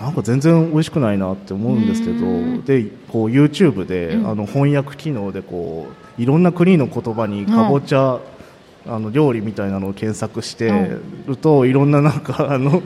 [0.00, 2.64] なんか全然美味しくないなって思うんですけどうん。
[2.64, 4.28] でこう YouTube で、うん。
[4.28, 5.86] あの翻訳機能でこ
[6.18, 8.20] ういろんな国の言葉にかぼちゃ、
[8.86, 12.82] あの料理みたいなのを検索してると、いろんななんかあの、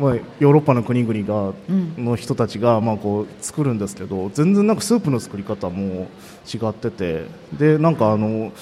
[0.00, 2.04] まあ、ヨーロッパの国々が、うん。
[2.04, 6.08] の人たちが、まあ、こう作るんですけど全然なんかスープの作り方も
[6.52, 8.52] 違っててでなんかあの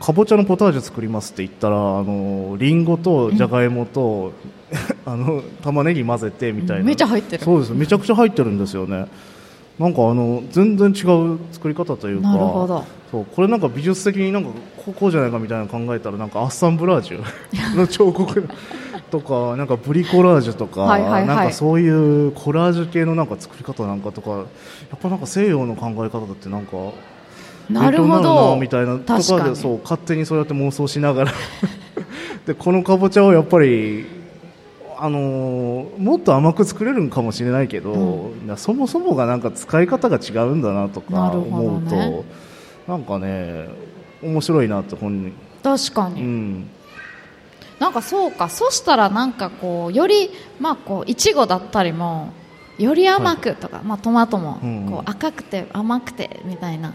[0.00, 4.32] かぼちゃのポタージュ作りますって言ったらあのリンゴとじゃがいもと、
[5.04, 7.44] あの玉ねぎ混ぜてみたいな、めっちゃ入ってる。
[7.44, 7.74] そうです。
[7.74, 9.06] めちゃくちゃ入ってるんですよね。
[9.78, 12.84] なんかあの全然違う作り方というかなるほど。
[13.10, 17.22] そうこれなんか美術的になんかこうこうじゃないかみたいなの考えたらなんかアッサンブラージュ
[17.76, 18.48] の彫刻
[19.10, 21.26] とかなんかブリコラージュとか、はいはいはい。
[21.26, 24.36] なんかそういうコラージュ系のなんか作り方なんかとかや
[24.96, 26.76] っぱなんか西洋の考え方ってなんか
[27.68, 28.14] なるほど。
[28.14, 31.32] 勉強になるなみたいなと確かでそう勝手にそうやって妄想しながら。
[32.46, 34.06] でこのかぼちゃをやっぱり
[34.98, 42.22] あのーもっと甘く作れるんかもしれないけど、なそもそもがなんか使い方が違うんだなとか思うとね
[42.86, 43.68] なんかね
[44.22, 45.32] 面白いなって本人、
[45.62, 46.70] 確かに、うん、
[47.80, 48.48] なんかそうか。
[48.48, 52.32] そしたらなんかこうよりまあこういちごだったりも
[52.78, 56.94] より甘くとか、まあトマトもうんこう赤くて甘くてみたいな。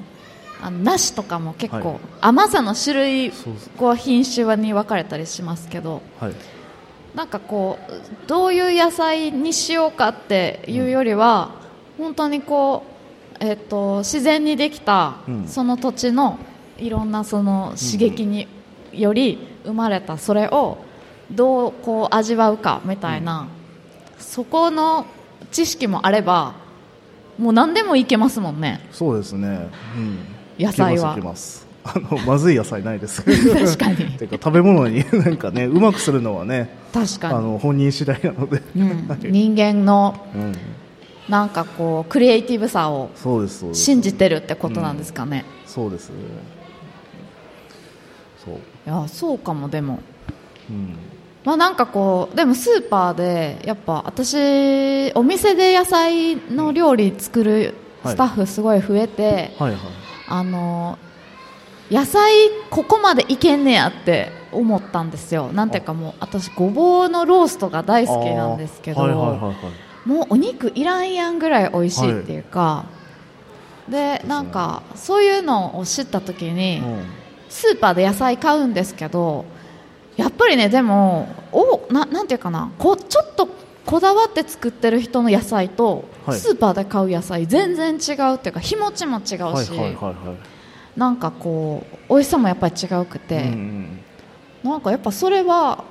[0.62, 2.00] あの梨とかも結構、はい。
[2.22, 3.32] 甘さの種類
[3.78, 6.34] こう品種に分かれたりしますけどはい。
[7.14, 11.52] なんかこうどういう野菜にしようかっていうよりは、
[11.98, 12.84] 本当にこ
[13.42, 15.48] う、えっと自然にできたうん。
[15.48, 16.40] その土地の
[16.78, 18.48] いろんなその刺激に
[18.94, 20.78] より生まれたそれを
[21.32, 23.48] どうこう味わうかみたいな、
[24.20, 25.06] そこの
[25.52, 26.54] 知識もあれば
[27.38, 28.88] もう何でもいけますもんね。
[28.92, 31.18] そうですね、うん、野菜は。
[31.88, 33.22] あのまずい野菜ないです。
[33.24, 33.98] 確かに。
[34.18, 39.08] てか食べ物に なんかねうまくするのはね確かに、あの本人次第なので、うん。
[39.08, 39.20] はい。
[39.24, 40.56] 人間のうん、
[41.30, 43.12] なんかこうクリエイティブさを
[43.74, 46.10] 信じてるってことなんですかね、そうです。
[46.10, 46.16] ね
[48.46, 50.00] そう、いやそうかもでも。
[50.70, 50.96] うん、
[51.44, 59.80] まあなんかこうでもスーパーでやっぱ私お店で野菜の料理作るスタッフすごい増えて、はいはい。
[60.28, 60.98] あの
[61.92, 62.32] 野菜
[62.72, 65.52] ここまでいけんねやって思ったんですよ。
[65.52, 70.10] なんていうかもう私ごぼうのローストが大好きなんですけど、はいはいはいはい。
[70.10, 72.86] もうお肉いらんやんぐらい美味しいっていうか、
[73.88, 77.06] でなんかそういうのを知った時に、うん
[77.50, 79.46] スーパーで野菜買うんですけど
[80.18, 83.48] やっぱりねでもおななんていうかなこちょっと
[83.86, 86.40] こだわって作ってる人の野菜と、はい。
[86.40, 94.00] スーパーで買う野菜全然違うっていうか日持ちも違うし、はいはいなんかこう美味しさもやっぱり違うくて、うんうん
[94.64, 95.84] なんかやっぱそれは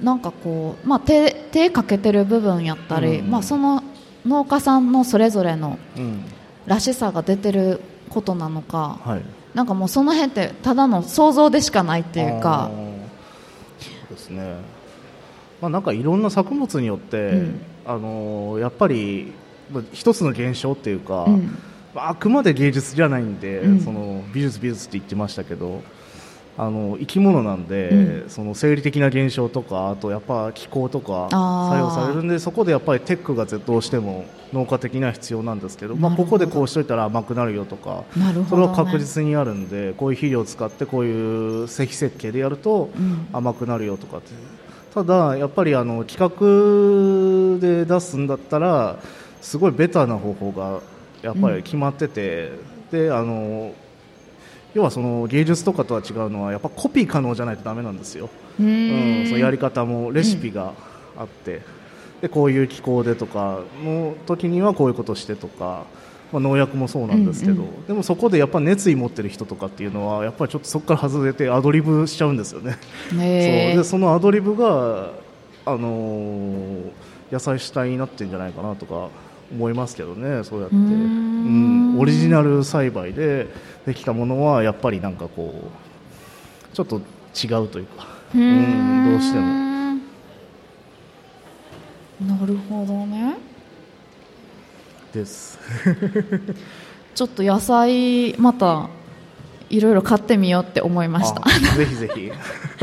[0.00, 3.30] なんかこう、まあ、手手かけてる部分やったり、うん。
[3.30, 3.82] まあ、その
[4.24, 6.24] 農家さんのそれぞれのうん。
[6.66, 9.22] らしさが出てることなのかはい
[9.54, 12.70] なんかもうその辺ってただの想像でしかないっていうか。
[13.78, 14.56] そうですね。
[15.60, 17.60] まあなんかいろんな作物によって、うん。
[17.86, 19.32] あのーやっぱり
[19.72, 21.58] まあ一つの現象っていうか、うん。
[21.94, 23.80] まああくまで芸術じゃないんで、うん。
[23.80, 25.82] その美術美術って言ってましたけど
[26.56, 38.04] あの生き物なんで、うその生理的な現象とかあとやっぱ気候とか作用されるんでそこでやっぱりテックがどうしても農家的には必要なんですけどまあ、ここでこうしといたら甘くなるよとか
[38.48, 43.28] それは確実にあるんでこういう肥料を使ってこういう石設計でやるとうん。
[43.32, 44.32] 甘くなるよとかって。
[44.94, 49.00] ただやっぱりあの企画で出すんだったら
[49.40, 50.80] すごいベターな方法が
[51.20, 52.52] やっぱり決まってて、
[52.92, 53.74] であの
[54.74, 60.72] 要はその芸術とかとは違うのはやっぱコピー可能じゃないとダメなんですよ、ううんそのやり方もレシピが
[61.16, 61.62] あって、
[62.20, 65.84] でこういう気候でとかの時にはこういうことしてとか、
[66.32, 72.78] まあ、農薬もそうなんですけど、うんうでもそこでやっぱ熱意持ってる人とかっていうのはやっぱりちょっとそこから外れてアドリブしちゃうんですよね。
[73.10, 73.18] そう。
[73.18, 75.10] でそのアドリブが、
[75.66, 76.92] あのー
[77.34, 79.08] 野菜主体になってるんじゃないかなとか
[79.54, 80.76] 思いますけどねそうやって。
[80.76, 81.96] うん。
[81.96, 81.98] ん。
[81.98, 83.46] オリジナル栽培で
[83.86, 85.54] できたものはやっぱりなんかこ
[86.72, 87.00] うちょっと
[87.34, 88.06] 違うというか。
[88.34, 89.46] うんどうしても。
[92.20, 93.36] なるほどね。
[95.12, 95.58] です。
[97.14, 98.88] ちょっと野菜また
[99.70, 101.42] いろいろ買ってみようって思いました。
[101.44, 102.30] あぜひぜひ。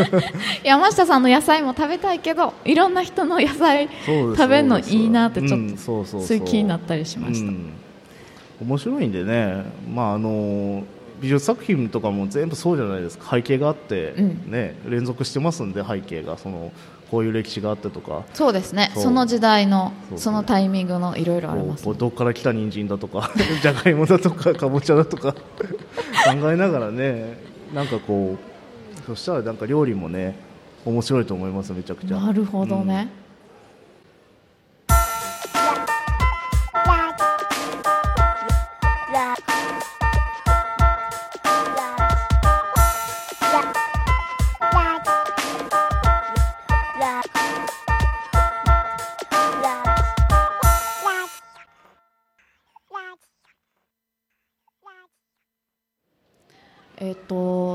[0.64, 6.38] 山下さんの野菜も食べたいけどいろんな人の野菜食べるのいいなってちょっとうんそうそうそう。
[6.38, 7.72] いう気になったりしました、うん。
[8.62, 9.64] 面白いんでね、
[9.94, 10.84] まあ、あの
[11.22, 13.30] 美術作品とかも全部そうじゃないですか。
[13.36, 14.51] 背景があって、うん。
[14.51, 16.38] ね、連続してますんで背景が。
[16.38, 16.72] その
[17.11, 18.24] こういう歴史があってとか。
[18.34, 18.91] そうですね。
[18.95, 20.19] その時代のそうそう。
[20.19, 23.30] そのタイミングのいろいろありますこうどっから来た人参だとか
[23.61, 25.39] じゃがいもだとか かぼちゃだとか考
[26.51, 27.38] えながらね
[27.74, 30.36] なんかこうそしたらなんか料理もね
[30.86, 32.19] 面白いと思いますめちゃくちゃ。
[32.19, 33.20] なるほどね、えっ、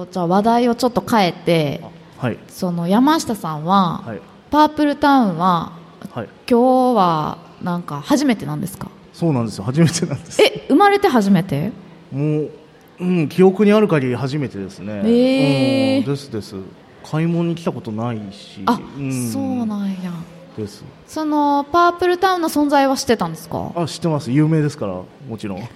[0.07, 1.81] とじゃあ話題をちょっと変えて
[2.21, 5.73] あはいその山下さんは、はいパープルタウンは
[6.13, 8.89] はい今日はなんか初めてなんですか？
[9.13, 11.73] そうなんですよ初めてなんですえ生まれて初めて？
[12.13, 12.51] もう
[13.01, 15.03] うん、記憶にある限り初めてですね。
[15.05, 16.55] えーうんですです。
[17.05, 18.63] 買い物に来たことないし。
[18.65, 20.13] あ、んそうなんや
[20.57, 20.83] です。
[21.07, 23.73] そのパープルタウンの存在は知ってたんですか？
[23.75, 24.31] あ、知ってます。
[24.31, 24.93] 有名ですから、
[25.29, 25.59] もちろん。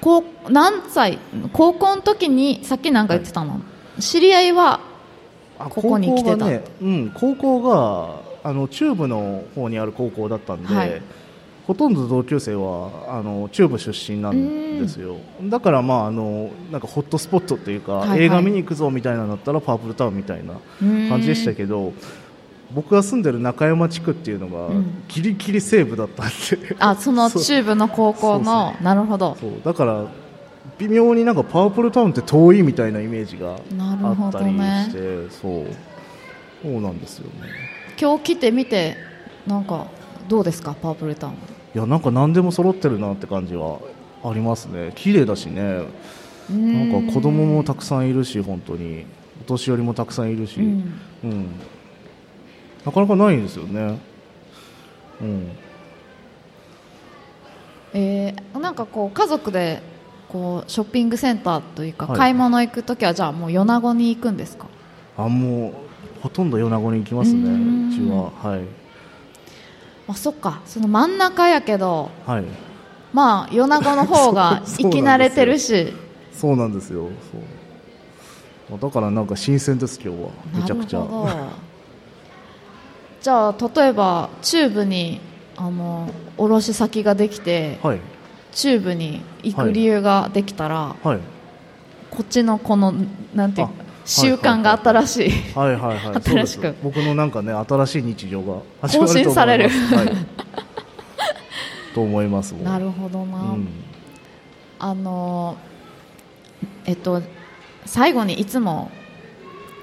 [0.00, 1.18] 高何歳
[1.52, 3.60] 高校の時にさっきなんか言ってたの、
[3.98, 4.80] 知り合いは
[5.58, 6.36] あここに来てた。
[6.36, 11.02] 高校がね、うん、高校があの中部の方にある高校だったんで、はい。
[11.66, 15.16] ほとんど同級生はあの中部出身なんですよ。
[15.42, 18.22] だからまああのなんかホットスポットっていうか、はいはい。
[18.22, 20.54] 映画見に行くぞみたいなのだったらパープルタウンみたいな
[21.10, 21.92] 感じでしたけど
[22.74, 25.02] 僕が住んでる中山地区っていうのが、うん。
[25.08, 26.76] ギリギリ西部だったんで。
[26.78, 28.74] あその中部の高校の？
[28.82, 29.36] なるほど。
[29.40, 29.52] そう。
[29.64, 30.06] だから
[30.78, 33.56] 微妙になんかパープルタウンって遠いみたいなイメージがあ
[34.28, 35.66] ったりねして、そう。
[36.62, 37.48] そうなんですよね。
[38.00, 38.96] 今日来てみて
[39.46, 39.86] なんか
[40.28, 40.74] どうですか？
[40.74, 41.32] パープルタウン。
[41.34, 41.36] い
[41.74, 43.78] やなんか何でも揃ってるなって感じは
[44.22, 44.92] ありますね。
[44.94, 45.84] 綺麗だしね。
[46.50, 49.06] なんか子供もたくさんいるし本当に。
[49.40, 51.48] お年寄りもたくさんいるし、ううんん
[52.84, 53.98] なかなかないんですよね、
[55.20, 55.48] うん、
[57.92, 59.82] えーなんかこう家族で
[60.28, 62.18] こうショッピングセンターというか、はい。
[62.18, 64.66] 買い物行くときはじゃあもう米子に行くんですか？
[65.16, 65.72] あもう
[66.20, 67.50] ほとんど米子に行きますね。
[67.90, 68.30] うちは。
[68.30, 68.64] はい。
[70.06, 70.60] あそっか。
[70.66, 72.44] その真ん中やけどはい。
[73.12, 75.94] まあ米子の方が そうそう生き慣れてるし。
[76.32, 77.08] そうなんですよ。
[78.68, 78.78] そう。
[78.78, 80.28] だからなんか新鮮です今日は。
[80.52, 80.98] めちゃくちゃ。
[80.98, 81.67] なるほど
[83.20, 85.20] じゃあ例えば中部に
[85.56, 88.00] あの卸先ができてはい。
[88.52, 91.20] 中部に行く理由ができたら、はい。
[92.10, 92.92] こっちのこの
[93.34, 93.70] なんていうあ
[94.04, 96.22] 習慣が新しい、はいはいはい。
[96.22, 96.74] 新しく。
[96.82, 99.24] 僕のなんかね新しい日常が始まると思います。
[99.24, 100.12] 更新されるはい、
[101.94, 103.68] と思いますなるほどな、うん。
[104.78, 105.56] あの
[106.86, 107.22] えっと
[107.84, 108.90] 最後にいつも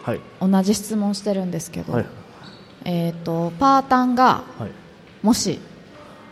[0.03, 0.19] はい。
[0.41, 2.05] 同じ質問してるんですけど、はい
[2.85, 4.71] えっとパータンがはい。
[5.21, 5.59] もし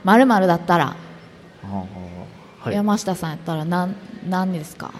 [0.03, 0.95] まるだったら、
[2.63, 2.73] はい。
[2.73, 3.95] 山下さんやったら何
[4.29, 4.91] 何ですか？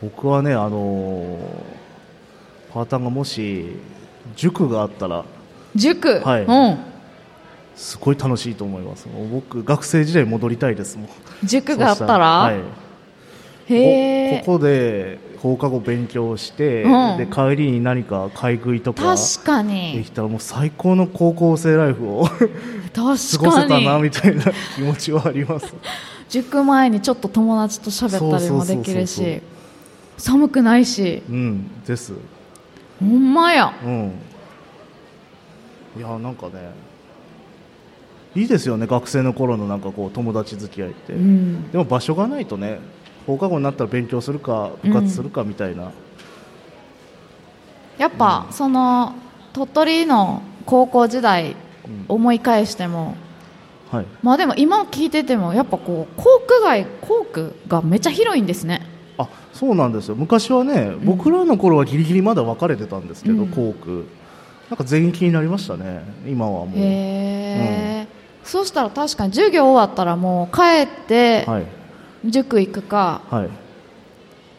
[0.00, 1.38] 僕はねあのー
[2.72, 3.76] パータンがもし
[4.36, 5.24] 塾があったら
[5.74, 6.44] 塾、はい。
[6.44, 6.78] うん。
[7.76, 9.08] すごい楽しいと思います。
[9.32, 11.08] 僕学生時代に戻りたいですもん。
[11.42, 12.60] 塾があったらはい
[13.68, 17.18] こここで放課後勉強して、うん。
[17.18, 22.24] で帰りに何か買い食いとか確かでにきたらもう最高の高校生ライフを
[22.94, 24.44] 過確ごせかたなにみたいな
[24.76, 25.74] 気持ちはあります。
[26.30, 29.40] 塾前にちょっと友達と喋ったりもできるし
[30.16, 31.22] 寒くないし。
[31.28, 32.14] うんです。
[33.00, 33.72] ほんまや。
[33.84, 34.12] うん。
[35.96, 36.52] いやなんかね
[38.34, 41.70] いいですよね学生の頃のなんかこう友達付き合いって、うん。
[41.70, 42.80] でも場所がないとね
[43.26, 45.92] 放課後になったら勉強するか部活するかみたいな、
[47.98, 49.14] やっぱ、その
[49.52, 51.56] 鳥取の高校時代
[51.86, 52.04] うん。
[52.08, 53.14] 思い返しても
[53.90, 54.06] はい。
[54.22, 58.80] まあでも今聞いててもやっぱこう校区外校区がめっちゃ広いんですね。
[59.18, 60.16] あそうなんですよ。
[60.16, 63.48] 昔はね、僕らの頃はギリギリまだ分かれてたんですけど、うん。
[63.48, 64.06] 校区。
[64.70, 66.02] なんか全域になりましたね。
[66.26, 68.08] 今はもう、へえ、
[68.42, 71.66] そうしたら確かに授業終わったらもう帰ってはい
[72.24, 73.50] 塾行くかはい。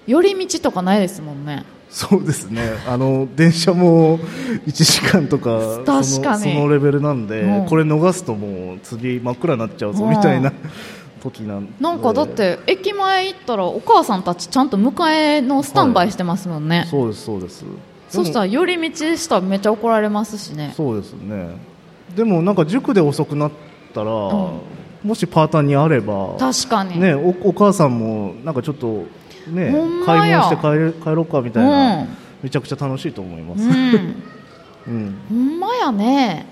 [0.07, 1.65] 寄り道とかないですもんね。
[1.89, 2.61] そうですね。
[2.87, 6.03] あの電車も1時間とか確かに。
[6.03, 7.63] そのそのレベルなんで、う。
[7.63, 10.07] んこれ逃すともう次真っ暗になっちゃうぞう。
[10.07, 10.51] んみたいな
[11.23, 11.71] 時なんで。
[11.79, 17.63] なんかだって駅前行ったらお母さんたちちゃんと迎えのスタンバイしてますもんね、そうですそうです。
[18.09, 20.67] そしたらで寄り道したらめっちゃ怒られますしね。
[20.67, 21.47] もそうですね。
[22.15, 23.51] でもなんか塾で遅くなっ
[23.93, 24.59] たら、ん
[25.05, 29.05] もしパーターにあれば確かに、ね、おお母さんもなんかちょっと、
[29.47, 29.71] ね
[30.05, 32.07] 買いや物して帰れ帰ろうかみたいな、うん。
[32.41, 34.23] めちゃくちゃ楽しいと思います、うん。
[34.87, 35.15] うん。
[35.29, 36.47] ほんまやね。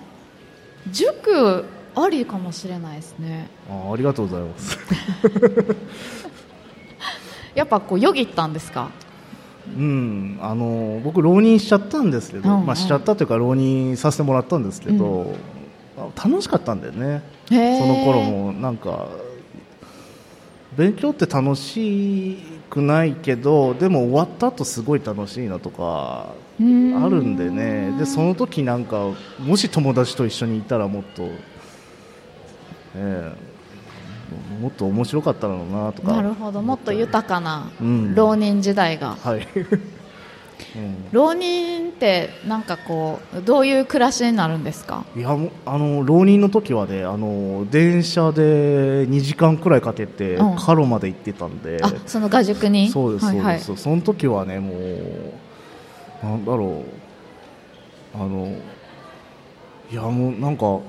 [0.91, 3.49] 塾ありかもしれないですね。
[3.69, 4.77] あありがとうございます。
[7.55, 8.89] やっぱこうよぎったんですか？
[9.77, 12.59] うん、あの僕、浪人しちゃったんですけど、うん。
[12.61, 15.37] うんまあ、しちゃったというか浪人させてもらったんですけど、あ
[16.15, 19.07] 楽しかったんだよね、その頃もなんか
[20.75, 22.37] 勉強って楽し
[22.69, 26.61] くないけどでも終わった後すごい楽しいなとかあ
[27.09, 27.95] るんでね。
[27.97, 29.09] でその時なんか
[29.39, 31.23] もし友達と一緒にいたらもっと、
[32.95, 33.53] ええ
[34.59, 36.13] もっと面白かったのなとか。
[36.13, 36.61] なるほど。
[36.61, 38.15] もっと豊かなうん。
[38.15, 39.17] 浪人時代が。
[39.23, 39.47] はい
[40.75, 41.07] うん。
[41.11, 45.05] 浪人ってなんかこうどういう暮らしになるんですか？
[45.15, 50.55] いやもうあの浪人の時はねあの電車で2時間くらいかけてうん。
[50.57, 52.89] カロまで行ってたんで、あその画塾に？
[52.89, 53.59] そうです、はいはい。
[53.59, 56.83] そうですその時はねもうなんだろう。
[58.15, 58.55] あの
[59.91, 60.79] いやもうなんか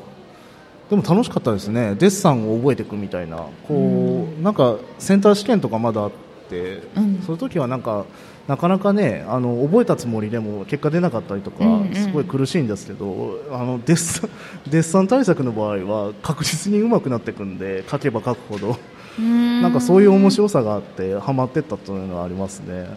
[0.91, 1.95] でも楽しかったですね。
[1.95, 3.39] デッサンを覚えていくみたいな。
[3.67, 6.12] こう、なんかセンター試験とかまだあっ
[6.51, 7.23] て、うん。
[7.25, 8.05] その時はなんか
[8.47, 14.30] なかなかねあの覚えたつもりでも結果出なかったりとか、うんうんすごい苦しいんですけどあのデッサン
[14.70, 18.76] デッサン対策の場合は確実に上手くなっていくんで書けば書くほど。
[19.18, 22.88] ななんかそういう面白さがあってハマってったというのはありますね。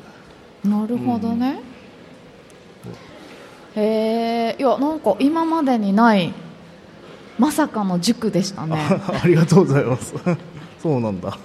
[0.66, 1.60] なるほどね、
[3.76, 6.34] へえいやなんか今までにない
[7.38, 8.76] まさかの塾でしたね
[9.24, 10.16] ありがとうございます。
[10.82, 11.38] そうなんだ。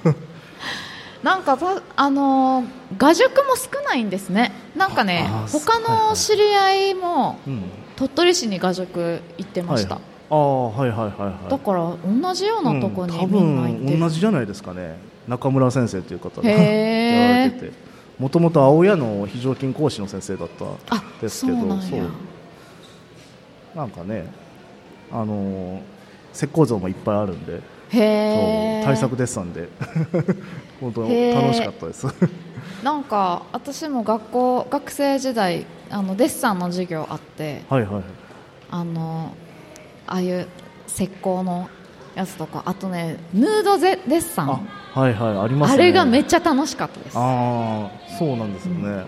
[1.23, 2.67] なんかたあのー
[2.99, 4.53] 画塾も少ないんですね。
[4.77, 7.63] なんかね他の知り合いもうん。
[7.97, 11.51] 鳥取市に画塾行ってました、はいああはいはいはいはい。
[11.51, 14.97] だから同じようなとこにうん多分同じじゃないですかね。
[15.29, 17.73] 中村先生という方がやられてて、
[18.19, 20.65] もともと青谷の非常勤講師の先生だった
[20.97, 22.01] あですけど、そう。
[23.77, 24.33] なんかね、
[25.13, 25.81] あのー
[26.35, 27.61] 石膏像もいっぱいあるんで、
[27.93, 29.69] 対策デッサンで
[30.81, 32.07] 本当楽しかったです。
[32.83, 38.03] なんか私も学校学生時代あのデッサンの授業あってはいはい。
[38.71, 39.35] あの
[40.07, 40.47] ああいう
[40.89, 41.69] 石膏の
[42.15, 44.61] やつとかあとねヌードゼデッサンあ
[44.95, 45.85] あ,、はいはいありますね。
[45.87, 49.07] れがめっちゃ楽しかったですああそうなんですよね、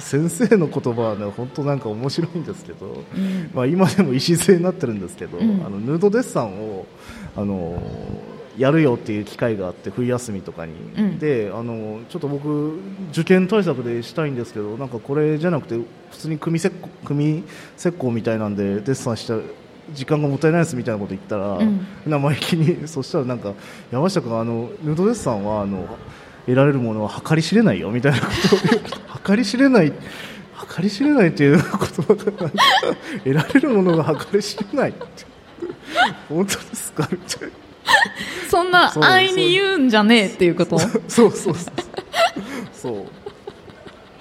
[0.00, 3.50] 先生の言葉はね本当なんか面白いんですけど、ん。
[3.52, 5.64] まあ、今でも礎になってるんですけど、うん。
[5.64, 6.86] あのヌードデッサンを
[7.36, 7.80] あの
[8.56, 11.18] やるよっていう機会があって冬休みとかに、うん。
[11.18, 12.78] であのちょっと僕
[13.12, 15.76] 受験対策でしたいんですけどなんかこれじゃなくて
[16.10, 17.44] 普通に組石膏組
[17.76, 19.38] 石膏みたいなんでデッサンした
[19.92, 21.86] 時間がもったいないですみたいなこと言ったら、うん。
[22.06, 23.54] 生意気にそしたらなんか
[23.90, 25.86] 山下君あのヌードデッサンはあの
[26.48, 28.82] 得られるものは計り知れないよみたいなことを言う。
[29.22, 29.92] 計り知れない
[30.76, 32.50] 計り知れないっていう言葉が
[33.18, 35.00] 得られるものが計り知れないって
[36.30, 37.54] 本当ですかみたいな
[38.50, 41.54] そんなそう安易に言うんじゃねえっていうことそうそうそう
[42.72, 43.04] そう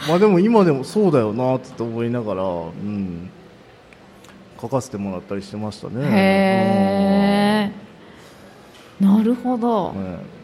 [0.09, 3.29] まあでも今でもそうだよなって思いながら、うん、
[4.59, 7.71] 書かせてもらったりしてましたねへ
[9.01, 10.36] えなるほどね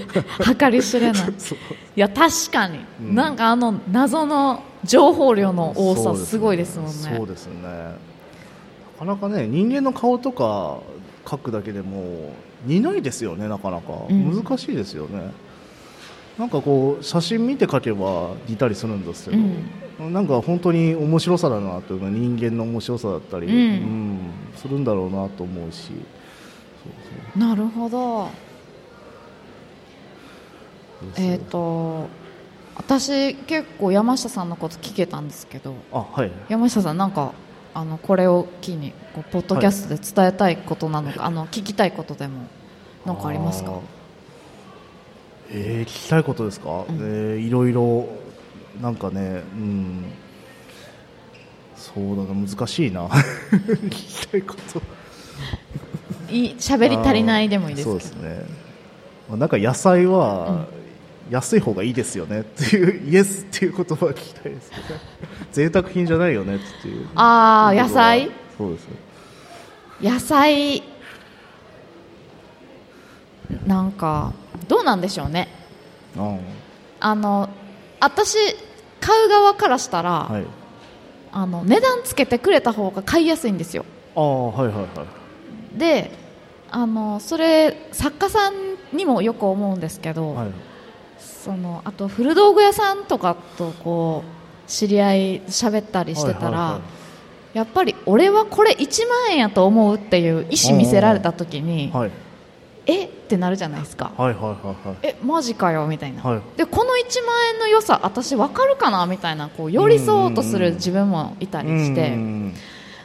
[0.58, 1.28] 計り知れない。
[1.28, 3.14] いや確かに、うん。
[3.14, 6.92] なんかあの謎の情報量の多さすごいですもんね。
[6.92, 7.62] そうですね。
[7.62, 10.78] なかなかね人間の顔とか
[11.24, 12.32] 描くだけでも
[12.64, 14.42] 似ないですよねなかなか、うん。
[14.44, 15.32] 難しいですよね。
[16.38, 19.36] なんかこう写真見て描けば似たりするんですけ
[19.98, 23.54] ど、なんか本当に面白さだなというか人間の面白さだったり、うん。
[23.54, 24.18] うん
[24.56, 25.92] するんだろうなと思うし。
[27.36, 28.28] なるほど
[31.16, 32.08] えっ、と
[32.76, 36.30] 私結構山下さんのこと聞けたんですけどあはい。
[36.48, 37.32] 山下さんなんか
[37.74, 42.46] あのこれを機にこうポッドキャストで伝えたいことなのか、あの聞きたいことでも
[43.04, 43.70] なんかありますか？
[43.72, 43.80] ー。
[45.50, 46.96] えー聞きたいことですか、うん。
[47.00, 48.06] えーいろいろ
[48.80, 50.04] なんかねうん。
[51.76, 53.06] そうだな難しいな。
[53.08, 54.82] 聞きたいこと。
[56.34, 58.00] い喋り足りないでもいいですけど。
[58.00, 58.46] そうですね、
[59.28, 60.66] まあ、なんか野菜は
[61.28, 64.76] 安い方がいいですよねっていうイエスっていう言葉を聞きたいですね。
[65.52, 67.08] 贅沢品じゃないよねっていう。
[67.16, 68.30] ああ野菜？
[68.56, 68.88] そうです
[70.00, 70.82] 野菜？
[73.66, 74.32] なんか
[74.68, 75.48] どうなんでしょうね。
[76.16, 76.38] あ
[77.00, 77.48] あの
[78.00, 78.38] 私
[79.00, 80.44] 買う側からしたら、あはい。
[81.32, 83.84] あの値段つけてくれた方が買いやすいんですよ。
[84.14, 84.84] ああはいはいは
[85.74, 85.78] い。
[85.78, 86.10] で
[86.70, 88.54] あのそれ作家さん
[88.92, 90.48] にもよく思うんですけど、はい
[91.46, 94.24] そのあと古道具屋さんとかとこ
[94.66, 96.80] う知り合い喋ったりしてたら、はいはいは
[97.54, 97.58] い。
[97.58, 102.10] やっぱり俺はこれ1万円やと思うっていう意思見せられた時に、はい。
[102.86, 103.04] え？
[103.04, 104.96] ってなるじゃないですか、はいはいはいはい。
[105.02, 106.40] えマジかよみたいな、はい。
[106.56, 109.06] でこの1万円の良さ私分かるかな？
[109.06, 112.54] みたいなこう寄り添おうとする自分もいたりして、うん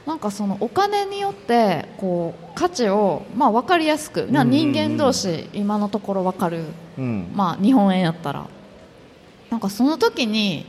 [0.06, 6.64] なんかそのお金によってこう価値をまあ分かりやすく、な人間同士今のところ分かる、
[6.98, 7.32] うん。
[7.34, 8.48] まあ、日本円やったら。
[9.52, 10.66] なんかその時に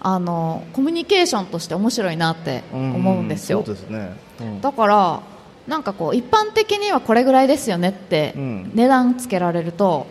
[0.00, 4.60] あのコミュニケーションとして面白いなって思うんですよ、そうですね、うん。
[4.60, 5.22] だから
[5.66, 8.70] なんかこう一般的にはこれぐらいですよねってうん。
[8.74, 10.06] 値段つけられると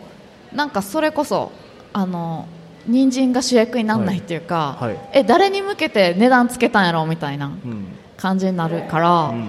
[0.52, 1.52] なんかそれこそ
[1.92, 2.48] あの
[2.86, 4.94] 人参が主役にならないっていうか、はい。
[4.94, 5.10] はい。
[5.12, 7.46] え誰に向けて値段つけたんやろみたいな。
[7.46, 7.86] うん
[8.20, 9.48] 感じになるから、うん。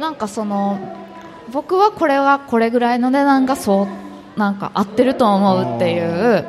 [0.00, 0.78] なんかその
[1.52, 3.88] 僕はこれはこれぐらいの値段がそ
[4.36, 6.44] うなんか合ってると思うっていう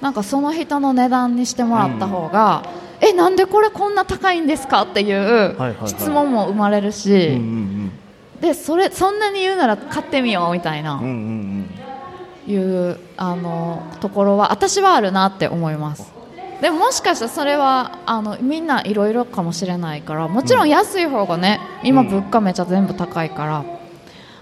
[0.00, 2.64] なんかその人の値段にしてもらった方が、
[3.00, 5.56] えなんでこれこんな高いんですかっていう
[5.86, 7.92] 質問も生まれるし、うんうん。
[8.40, 12.50] でそれそんなに言うなら買ってみようみたいな、うんうんうん。
[12.50, 16.12] いうあのところは私はあるなって思います
[16.60, 22.08] でももしかしたらそれはあのみんないろいろかもしれないからもちろん安い方がね、今うん。
[22.08, 23.64] 物価めちゃ全部高いから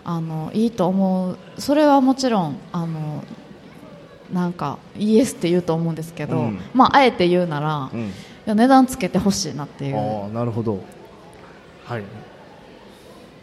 [0.05, 1.39] あのいいと思う。
[1.59, 3.23] それはもちろんあの
[4.33, 6.61] なんかイエスって言うと思うんですけど、うん。
[6.75, 7.91] まああえて言うなら、
[8.47, 9.97] 値段つけてほしいなっていう。
[9.97, 10.83] ああなるほど。
[11.85, 12.03] はい。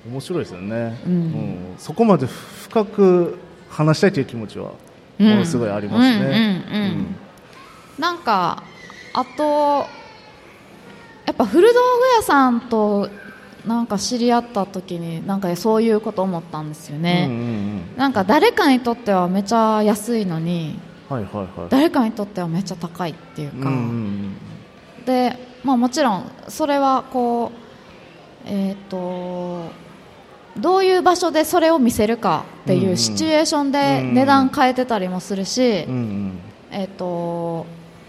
[0.08, 1.76] 面白いですよね、うん。
[1.80, 4.72] そこまで深く話したいという気持ちは
[5.20, 5.30] うん。
[5.30, 6.84] ものすごいありますね、うんうん。
[6.84, 7.16] うん
[8.00, 8.64] なんか
[9.14, 9.88] あと
[11.26, 13.10] やっぱ古道具屋さんと
[13.66, 17.38] なんか知り合った時になんかそういうこと思ったんですようんね、うんう
[17.96, 17.98] ん。
[17.98, 20.80] なんか誰かにとってはめちゃ安いのに
[21.10, 21.70] はいはいはい。
[21.70, 24.38] 誰かにとってはめっちゃ高いっていうか、うんうん
[25.06, 27.66] で、まあ、もちろんそれはこう
[28.48, 29.70] えっ、と
[30.58, 36.40] どういう場所でそれを見せるかってうんいうシチュエーションで値段変えてたりもするし、うんうん
[36.72, 37.66] えっ、と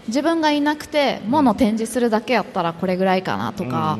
[0.07, 3.97] 自分がいなくて物を展示するだけやったらこれぐらいかなとか、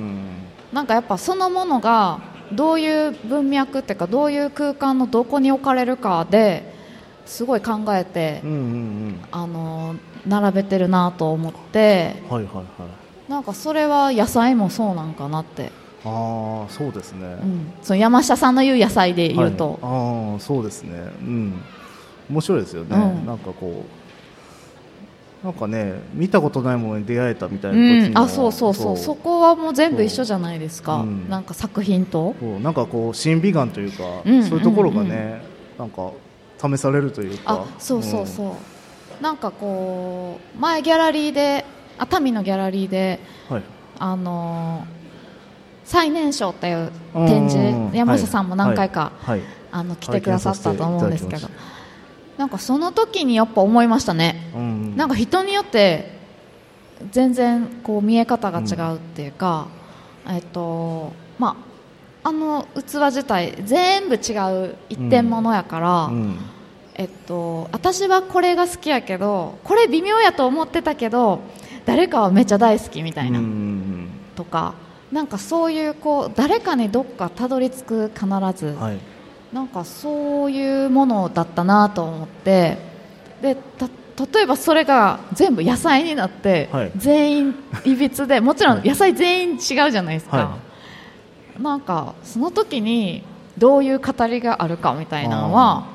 [0.71, 2.19] なんかやっぱそのものが
[2.53, 6.73] どういう文脈っていうかどういう空間のどこに置かれるかで
[7.25, 8.41] すごい考えて、
[9.31, 9.95] あの
[10.25, 12.15] 並べてるなと思って。
[12.25, 13.31] うんはいはいはい。
[13.31, 15.73] なんかそれは野菜もそうなんかなって、
[16.05, 20.97] ああそうですね、うん、その山下さんの言う野菜で言うと、はい、ああそうですね。
[20.97, 21.61] うん。
[22.29, 23.25] 面白いですよね、うん。
[23.25, 23.96] なんかこう
[25.43, 28.97] なんかね見たことないものに出会えたみたいなうん、あそうそうそう。
[28.97, 31.05] そこはもう全部一緒じゃないですか、う。
[31.05, 31.29] ん。
[31.29, 32.33] なんか作品と。
[32.61, 35.41] なんかこう審美眼というか、うんそういうところがね、
[35.77, 36.11] なんか
[36.59, 37.53] 試されるというか。
[37.53, 38.55] あそうそうそ
[39.19, 41.65] う、なんかこう前ギャラリーで
[41.99, 43.19] 熱海のギャラリーで
[43.49, 43.63] うんはい。
[43.99, 44.97] あのー
[45.87, 51.47] 最年少っていう展うん示山下さんも何回か、はい、あの来てくださったと思うんですけど
[52.37, 54.51] なんかその時にやっぱ思いましたね。
[54.55, 54.95] うん。
[54.95, 56.17] なんか人によって
[57.11, 59.67] 全然こう見え方が違うっていうか、
[60.27, 61.57] えっとま
[62.23, 66.37] ああの器自体全部違う一点物やから、うん。
[66.99, 71.41] えっと、私はこれが好きやけどこれ微妙やと思ってたけど
[71.85, 73.45] 誰かはめっちゃ大好きみたいな、うん。
[73.45, 74.73] うんとか
[75.11, 78.25] なんかそういうこう誰かにどっかたどり着く必
[78.55, 78.99] ず、うんはい
[79.53, 82.77] なんかそういうものだったなと思って。
[83.41, 83.87] でた
[84.33, 86.91] 例えばそれが全部野菜になって、はい。
[86.97, 88.87] 全員いびつで もちろんはい。
[88.87, 89.57] 野菜全員違う
[89.91, 90.57] じゃないですか、は
[91.59, 93.23] なんかその時に
[93.57, 95.85] どういう語りがあるかみたいなのは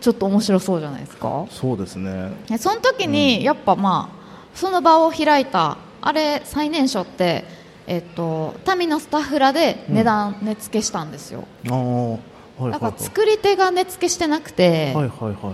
[0.00, 1.46] ちょっと面白そうじゃないですか。
[1.50, 2.32] そうですね。
[2.48, 4.16] でその時にやっぱまあ
[4.54, 7.44] その場を開いたあれ最年少って
[7.86, 12.37] えっと民のスタッフらで値段値付けしたんですよ、ああはいはいはい
[12.70, 15.52] だから作り手が値付けしてなくて、はいはいはいは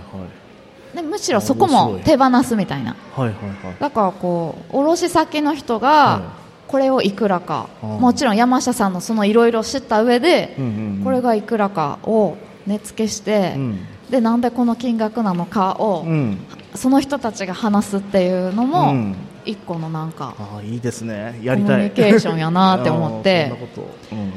[0.93, 0.95] い。
[0.95, 2.95] でむしろそこも手放すみたいな。
[3.15, 3.75] はいはいはい。
[3.79, 6.21] だからこう卸先の人はが
[6.67, 11.03] これをいくらか、あーもちろん山下さんのそのいろいろ知った上で、うんうんうん。
[11.03, 13.79] これがいくらかを値付けして、うん。
[14.09, 16.37] でなんでこの金額なのかを、うん。
[16.73, 19.15] その人たちが話すっていうのも、うん。
[19.45, 21.39] 一個のなんかああいいですね。
[21.43, 21.81] やコミりたい。
[21.81, 23.51] ュニケーションやなって思って。
[23.51, 24.33] あーそんなこと、うん、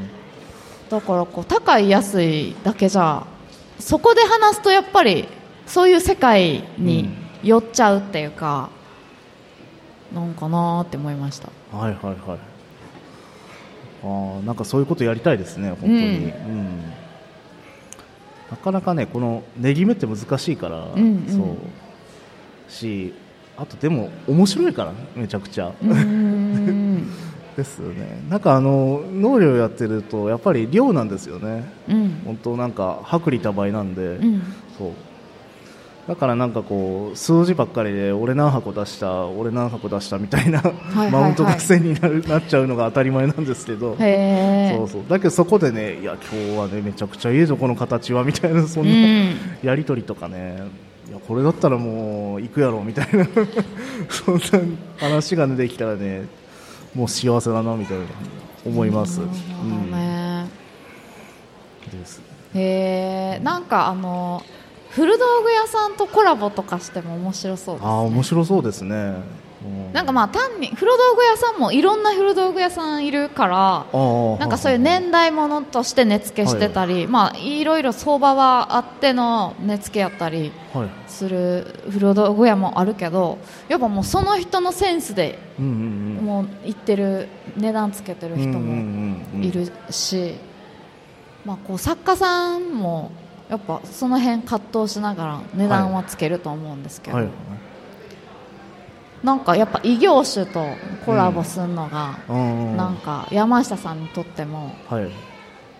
[0.89, 3.25] だからこう高い安いだけじゃ
[3.79, 5.27] そこで話すとやっぱり
[5.65, 7.09] そういう世界に
[7.43, 8.69] 寄っちゃうっていうか、
[10.13, 11.49] なんかなーって思いました。
[11.71, 12.39] はいはいはい。
[14.03, 16.03] ああなんかそういうことやりたいですね本当に、うん。
[16.03, 16.93] うん。
[18.49, 21.25] なかなかねこの値決めって難しいから、んうん。
[21.27, 22.71] そう。
[22.71, 23.13] し
[23.55, 26.28] あとでも面白いからねめちゃくちゃ、うーん
[27.59, 28.23] ですよね。
[28.29, 31.71] なんかあの農業やってるとやっぱり量なんですよね。
[31.89, 32.21] うん。
[32.25, 34.41] 本当なんか薄利多売なんで、うん。
[34.77, 34.91] そう。
[36.07, 40.63] だからなんかこう数字ばっかりで俺何箱出した俺何箱出したみたいな、
[41.11, 43.95] マウント合戦になるなっちゃうのが当たり前なんですけど。
[43.95, 45.03] そうそう。
[45.07, 49.35] だけどそこでねいや今日はねめちゃくちゃいいぞこの形はみたいなそんうなん。
[49.61, 50.63] やり取りとかね
[51.09, 53.27] いやこれだったらもう行くやろみたいな。
[54.09, 54.41] そんな
[54.97, 56.25] 話が、ね、できたらね
[56.95, 58.05] もう幸せだなみたいな
[58.65, 59.19] 思います。
[59.19, 60.47] なるほどね。
[61.93, 61.99] うん。
[61.99, 62.21] です。
[62.55, 64.43] へえなんかあの
[64.89, 69.13] 古道具屋さんとコラボとかしても面白そうです、ね、ああ面白そうですね。
[69.63, 69.93] うん。
[69.93, 73.85] なんかまあ単に古道具屋さんもいろんな古道具屋さんいるから
[74.39, 90.35] なんかそういう年代物として値付けしてたり、まあいろいろ相場はあっての値付けやったりはいする古道具屋もあるけどやっぱもうその人のセンスでもう言ってる値段つけてる人もいるし、
[91.43, 93.11] まあ、こう作家さんも
[93.49, 97.27] やっぱその辺葛藤しながら値段はつけると思うんですけど、はい。
[99.23, 100.63] なんかやっぱ異業種と
[101.05, 102.77] コラボするのが、うん。
[102.77, 105.09] なんか山下さんにとってもはい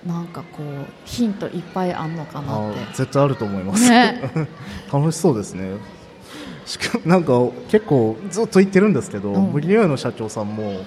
[0.06, 2.80] なんかこうヒントいっぱいあんのかなあって。
[2.80, 4.22] ー絶対あると思います、ね。
[4.92, 5.74] 楽しそうですね。
[6.66, 7.34] しかなんか
[7.70, 9.52] 結構ずっと言ってるんですけど、うん。
[9.52, 10.80] 無理やの社長さんもうん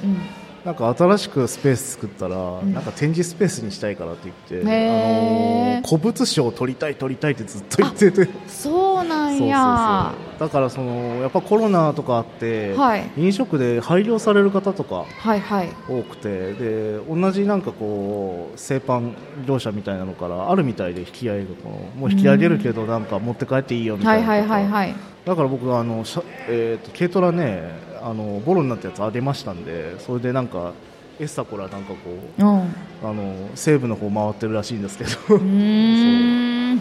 [0.65, 2.73] なんか新しくスペース作ったら、ん。
[2.73, 8.29] なんか展示スペースにしたいからって言って、あのー古物商を取りたい取りたいってずっと言ってて。
[8.47, 10.15] そうなんや。
[10.39, 13.11] だからそのやっぱコロナとかあって、はい。
[13.17, 15.69] 飲食で廃業される方とかはいはい。
[15.89, 24.95] 多くてで同じなんかこう製パン業者みたいなのからあるみたいで引き合いがこのもう引き上げるけどなんか持って帰っていいよみたな、はいいはいはいはい。
[25.25, 26.05] だから僕はあの
[26.49, 30.73] えー、と軽トラねあのボロになったやつあげましたんでそれでなんか
[31.21, 31.97] エッサコラなんかこ
[32.39, 32.75] ううん。
[33.03, 35.11] あの西部の方回ってるらしいんですけど。
[35.37, 36.81] うーん。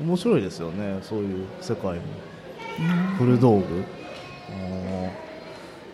[0.00, 2.02] 面白いですよねそういう世界も。
[3.18, 3.84] 古道具。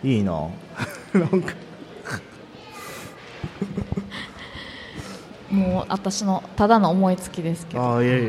[0.03, 0.33] いいな。
[1.13, 1.53] なんか。
[5.49, 7.83] もう私のただの思いつきですけど。
[7.83, 8.21] あーいえいえい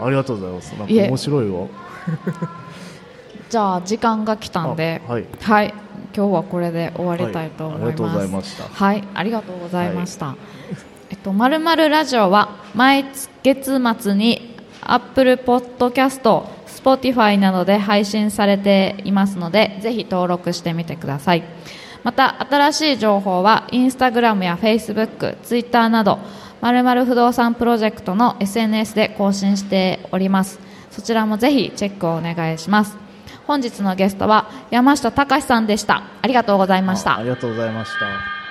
[0.00, 0.72] えありがとうございます。
[0.78, 1.66] なんか面白いわ
[3.50, 5.26] じゃあ時間が来たんであはい。
[5.40, 5.74] はい。
[6.16, 8.64] 今日はこれで終わりたいと思います、はいありがとうございました。
[8.64, 9.04] はい。
[9.14, 10.36] ありがとうございました、
[11.10, 13.04] えっとまるまるラジオは毎
[13.42, 21.42] 月末にアップルポッドキャスト Spotify などで配信されていますのでぜひ登録してみてください。
[22.02, 26.18] また新しい情報はインスタグラムやフェイスブックツイッターなど
[26.60, 30.60] まるまる不動産プロジェクトの SNS で更新しております。
[30.90, 33.03] そちらもぜひチェックをお願いします
[33.46, 36.02] 本日のゲストは山下隆さんでした。
[36.22, 37.12] ありがとうございました。
[37.12, 38.43] あありがとうございました。